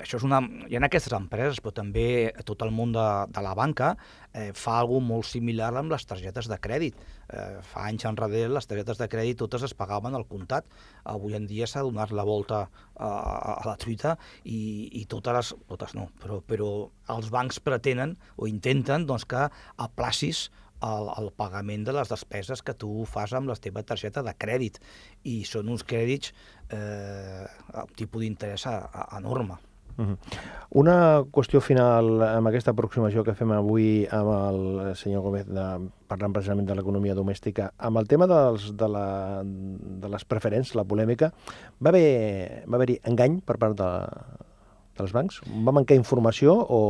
això 0.00 0.18
és 0.18 0.24
una... 0.26 0.40
Hi 0.68 0.76
ha 0.76 0.82
aquestes 0.86 1.14
empreses, 1.16 1.60
però 1.62 1.72
també 1.74 2.32
tot 2.48 2.62
el 2.66 2.72
món 2.74 2.92
de, 2.94 3.04
de 3.32 3.44
la 3.44 3.54
banca 3.58 3.92
eh, 4.32 4.50
fa 4.56 4.78
alguna 4.80 5.06
molt 5.06 5.28
similar 5.28 5.72
amb 5.76 5.94
les 5.94 6.06
targetes 6.08 6.50
de 6.50 6.58
crèdit. 6.62 6.98
Eh, 7.32 7.60
fa 7.66 7.86
anys 7.90 8.06
enrere 8.10 8.46
les 8.52 8.68
targetes 8.68 9.00
de 9.00 9.08
crèdit 9.12 9.38
totes 9.40 9.66
es 9.68 9.76
pagaven 9.78 10.14
al 10.18 10.26
comptat. 10.28 10.68
Avui 11.04 11.38
en 11.38 11.46
dia 11.50 11.68
s'ha 11.70 11.84
donat 11.86 12.12
la 12.14 12.26
volta 12.26 12.66
a, 12.66 13.08
a 13.08 13.62
la 13.68 13.76
truita 13.80 14.16
i, 14.44 14.90
i 15.00 15.06
totes 15.10 15.38
les... 15.38 15.54
Totes 15.70 15.96
no, 15.98 16.10
però, 16.22 16.42
però 16.44 16.70
els 17.16 17.32
bancs 17.32 17.60
pretenen 17.62 18.16
o 18.36 18.50
intenten 18.50 19.06
doncs, 19.08 19.26
que 19.28 19.48
aplacis 19.82 20.48
el, 20.84 21.08
el 21.18 21.30
pagament 21.36 21.86
de 21.86 21.94
les 21.96 22.10
despeses 22.12 22.62
que 22.62 22.74
tu 22.76 23.06
fas 23.08 23.32
amb 23.36 23.48
la 23.50 23.56
teva 23.60 23.84
targeta 23.86 24.22
de 24.26 24.34
crèdit 24.36 24.80
i 25.24 25.38
són 25.48 25.70
uns 25.72 25.86
crèdits 25.88 26.34
eh, 26.70 27.46
un 27.82 27.96
tipus 27.96 28.22
d'interès 28.22 28.66
enorme. 29.16 29.58
-huh. 30.04 30.16
Una 30.76 31.22
qüestió 31.32 31.60
final 31.60 32.22
amb 32.22 32.48
aquesta 32.48 32.72
aproximació 32.72 33.22
que 33.24 33.34
fem 33.34 33.52
avui 33.52 34.06
amb 34.10 34.28
el 34.28 34.96
senyor 34.96 35.22
Gómez, 35.22 35.46
de, 35.46 35.88
parlant 36.08 36.32
precisament 36.32 36.66
de 36.66 36.74
l'economia 36.74 37.14
domèstica, 37.14 37.70
amb 37.78 37.98
el 37.98 38.08
tema 38.08 38.26
dels, 38.26 38.76
de, 38.76 38.88
la, 38.88 39.42
de 39.44 40.08
les 40.08 40.24
preferents, 40.24 40.74
la 40.74 40.84
polèmica, 40.84 41.32
va 41.80 41.88
haver-hi 41.90 42.66
va 42.66 42.76
haver 42.76 42.98
engany 43.04 43.40
per 43.40 43.56
part 43.58 43.78
de, 43.78 43.90
dels 44.98 45.12
bancs? 45.12 45.40
Va 45.64 45.74
mancar 45.76 45.96
informació 45.98 46.54
o, 46.56 46.80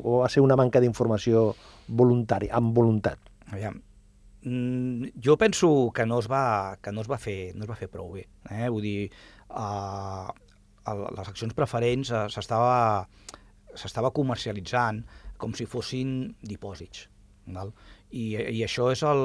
o 0.00 0.18
va 0.22 0.28
ser 0.32 0.42
una 0.44 0.56
manca 0.56 0.80
d'informació 0.82 1.50
voluntària, 1.88 2.54
amb 2.56 2.74
voluntat? 2.76 3.18
Aviam, 3.50 3.80
mm, 4.42 5.16
jo 5.22 5.36
penso 5.36 5.90
que 5.94 6.06
no 6.06 6.20
es 6.20 6.30
va, 6.30 6.76
que 6.82 6.92
no 6.92 7.02
es 7.02 7.10
va, 7.10 7.18
fer, 7.18 7.54
no 7.56 7.66
es 7.66 7.70
va 7.70 7.78
fer 7.78 7.90
prou 7.90 8.12
bé. 8.14 8.26
Eh? 8.50 8.68
Vull 8.68 8.86
dir, 8.86 9.10
uh, 9.50 10.30
el, 10.88 11.06
les 11.18 11.28
accions 11.28 11.56
preferents 11.56 12.12
eh, 12.12 12.26
s'estava 12.32 13.06
s'estava 13.78 14.10
comercialitzant 14.10 15.04
com 15.40 15.54
si 15.54 15.66
fossin 15.68 16.34
dipòsits. 16.42 17.06
Val? 17.50 17.70
I, 18.10 18.34
i 18.34 18.62
això, 18.66 18.88
és 18.90 19.02
el, 19.06 19.20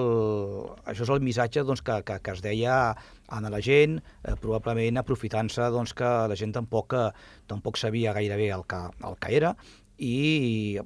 això 0.85 1.05
és 1.05 1.11
el 1.13 1.23
missatge 1.25 1.63
doncs, 1.65 1.81
que, 1.85 1.97
que, 2.05 2.19
que 2.21 2.35
es 2.35 2.43
deia 2.45 2.75
a 2.93 3.39
la 3.49 3.61
gent, 3.65 3.97
eh, 4.23 4.35
probablement 4.41 5.01
aprofitant-se 5.01 5.69
doncs, 5.73 5.95
que 5.97 6.11
la 6.29 6.37
gent 6.37 6.53
tampoc, 6.55 6.93
eh, 6.93 7.09
tampoc 7.49 7.81
sabia 7.81 8.13
gairebé 8.13 8.51
el 8.53 8.65
que, 8.69 8.81
el 9.09 9.17
que 9.21 9.33
era 9.39 9.55
i, 9.97 10.77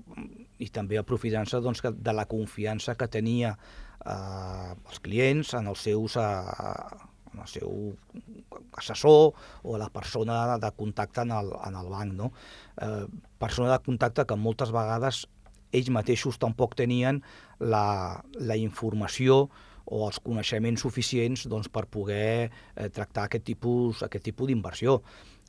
i 0.60 0.70
també 0.72 1.00
aprofitant-se 1.00 1.62
doncs, 1.66 1.84
de 1.84 2.16
la 2.16 2.28
confiança 2.32 2.96
que 2.96 3.10
tenia 3.12 3.56
eh, 4.06 4.72
els 4.72 5.04
clients 5.04 5.54
en 5.60 5.68
els 5.72 5.84
seus 5.90 6.16
eh, 6.20 7.09
el 7.42 7.50
seu 7.52 7.74
assessor 8.78 9.34
o 9.64 9.78
la 9.78 9.90
persona 9.94 10.58
de 10.58 10.72
contacte 10.78 11.26
en 11.26 11.34
el, 11.36 11.52
en 11.68 11.80
el 11.80 11.90
banc. 11.92 12.14
No? 12.14 12.32
Eh, 12.82 13.06
persona 13.40 13.74
de 13.74 13.84
contacte 13.86 14.26
que 14.26 14.38
moltes 14.38 14.74
vegades 14.76 15.26
ells 15.72 15.90
mateixos 15.94 16.40
tampoc 16.42 16.76
tenien 16.80 17.22
la, 17.60 18.24
la 18.40 18.58
informació 18.58 19.48
o 19.90 20.06
els 20.06 20.20
coneixements 20.22 20.86
suficients 20.86 21.48
doncs, 21.50 21.70
per 21.74 21.88
poder 21.90 22.50
eh, 22.50 22.90
tractar 22.94 23.26
aquest 23.26 23.46
tipus, 23.48 24.04
aquest 24.06 24.28
tipus 24.30 24.50
d'inversió. 24.50 25.00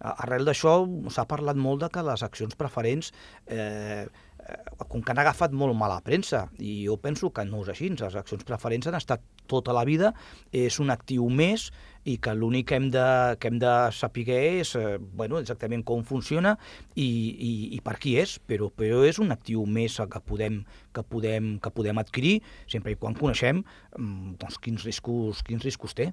Arrel 0.00 0.46
d'això 0.48 0.78
s'ha 1.12 1.26
parlat 1.28 1.58
molt 1.60 1.82
de 1.84 1.90
que 1.92 2.04
les 2.06 2.24
accions 2.24 2.56
preferents 2.56 3.10
eh, 3.46 4.06
com 4.88 5.02
que 5.02 5.12
han 5.12 5.20
agafat 5.22 5.52
molt 5.56 5.76
mala 5.78 6.00
premsa, 6.04 6.46
i 6.58 6.84
jo 6.86 6.96
penso 7.02 7.30
que 7.34 7.44
no 7.46 7.62
és 7.64 7.70
així, 7.72 7.90
les 7.94 8.16
accions 8.16 8.46
preferents 8.48 8.88
han 8.90 8.98
estat 8.98 9.22
tota 9.50 9.74
la 9.74 9.84
vida, 9.84 10.12
és 10.52 10.78
un 10.82 10.90
actiu 10.94 11.28
més 11.30 11.68
i 12.08 12.16
que 12.22 12.32
l'únic 12.34 12.70
que, 12.70 12.78
hem 12.78 12.88
de, 12.94 13.06
que 13.40 13.50
hem 13.50 13.58
de 13.60 13.72
saber 13.92 14.38
és 14.60 14.72
eh, 14.78 14.96
bueno, 14.98 15.40
exactament 15.42 15.84
com 15.84 16.04
funciona 16.06 16.54
i, 16.94 17.04
i, 17.04 17.52
i 17.76 17.80
per 17.84 17.98
qui 18.00 18.16
és, 18.20 18.38
però, 18.38 18.70
però 18.72 19.02
és 19.06 19.20
un 19.20 19.34
actiu 19.34 19.66
més 19.66 19.98
que 20.00 20.22
podem, 20.24 20.62
que 20.96 21.04
podem, 21.04 21.52
que 21.60 21.74
podem 21.74 22.00
adquirir 22.00 22.38
sempre 22.70 22.94
i 22.94 22.98
quan 23.00 23.18
coneixem 23.18 23.62
mm, 23.62 24.36
doncs, 24.40 24.58
quins, 24.62 24.86
riscos, 24.88 25.44
quins 25.46 25.64
riscos 25.66 25.96
té. 25.98 26.12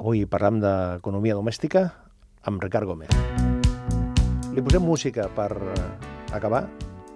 Avui 0.00 0.24
parlam 0.24 0.62
d'economia 0.62 1.36
domèstica 1.36 1.90
amb 2.48 2.62
Ricard 2.64 2.88
Gómez. 2.88 3.12
Li 4.54 4.64
posem 4.64 4.82
música 4.82 5.28
per 5.36 5.52
eh, 5.52 5.88
acabar 6.32 6.64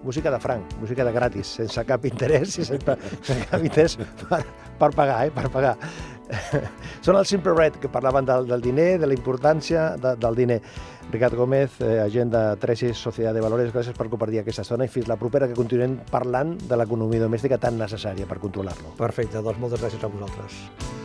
música 0.04 0.30
de 0.30 0.40
franc, 0.40 0.74
música 0.80 1.04
de 1.04 1.12
gratis, 1.12 1.56
sense 1.60 1.84
cap 1.88 2.04
interès 2.08 2.58
i 2.58 2.66
sense, 2.66 2.96
sense 3.20 3.46
cap 3.50 3.62
interès 3.62 3.98
per, 4.28 4.42
per 4.78 4.90
pagar, 4.96 5.20
eh, 5.26 5.34
per 5.34 5.48
pagar. 5.52 5.76
Són 7.04 7.18
els 7.18 7.28
Simple 7.28 7.54
Red, 7.56 7.78
que 7.82 7.90
parlaven 7.92 8.26
del, 8.28 8.48
del 8.48 8.64
diner, 8.64 8.96
de 9.02 9.10
la 9.10 9.16
importància 9.16 9.92
de, 10.00 10.14
del 10.20 10.38
diner. 10.38 10.60
Ricard 11.12 11.36
Gómez, 11.36 11.76
eh, 11.84 11.98
agent 12.00 12.32
de 12.32 12.42
Tresis 12.62 12.96
Societat 12.96 13.36
de 13.36 13.44
Valores, 13.44 13.72
gràcies 13.74 13.98
per 13.98 14.08
compartir 14.08 14.40
aquesta 14.40 14.64
estona 14.64 14.88
i 14.88 14.92
fins 14.92 15.10
la 15.10 15.18
propera 15.20 15.50
que 15.50 15.58
continuem 15.58 15.98
parlant 16.10 16.56
de 16.62 16.80
l'economia 16.80 17.26
domèstica 17.26 17.60
tan 17.60 17.78
necessària 17.80 18.28
per 18.30 18.40
controlar-lo. 18.42 18.96
Perfecte, 19.00 19.44
doncs 19.44 19.60
moltes 19.60 19.84
gràcies 19.84 20.04
a 20.04 20.12
vosaltres. 20.12 21.01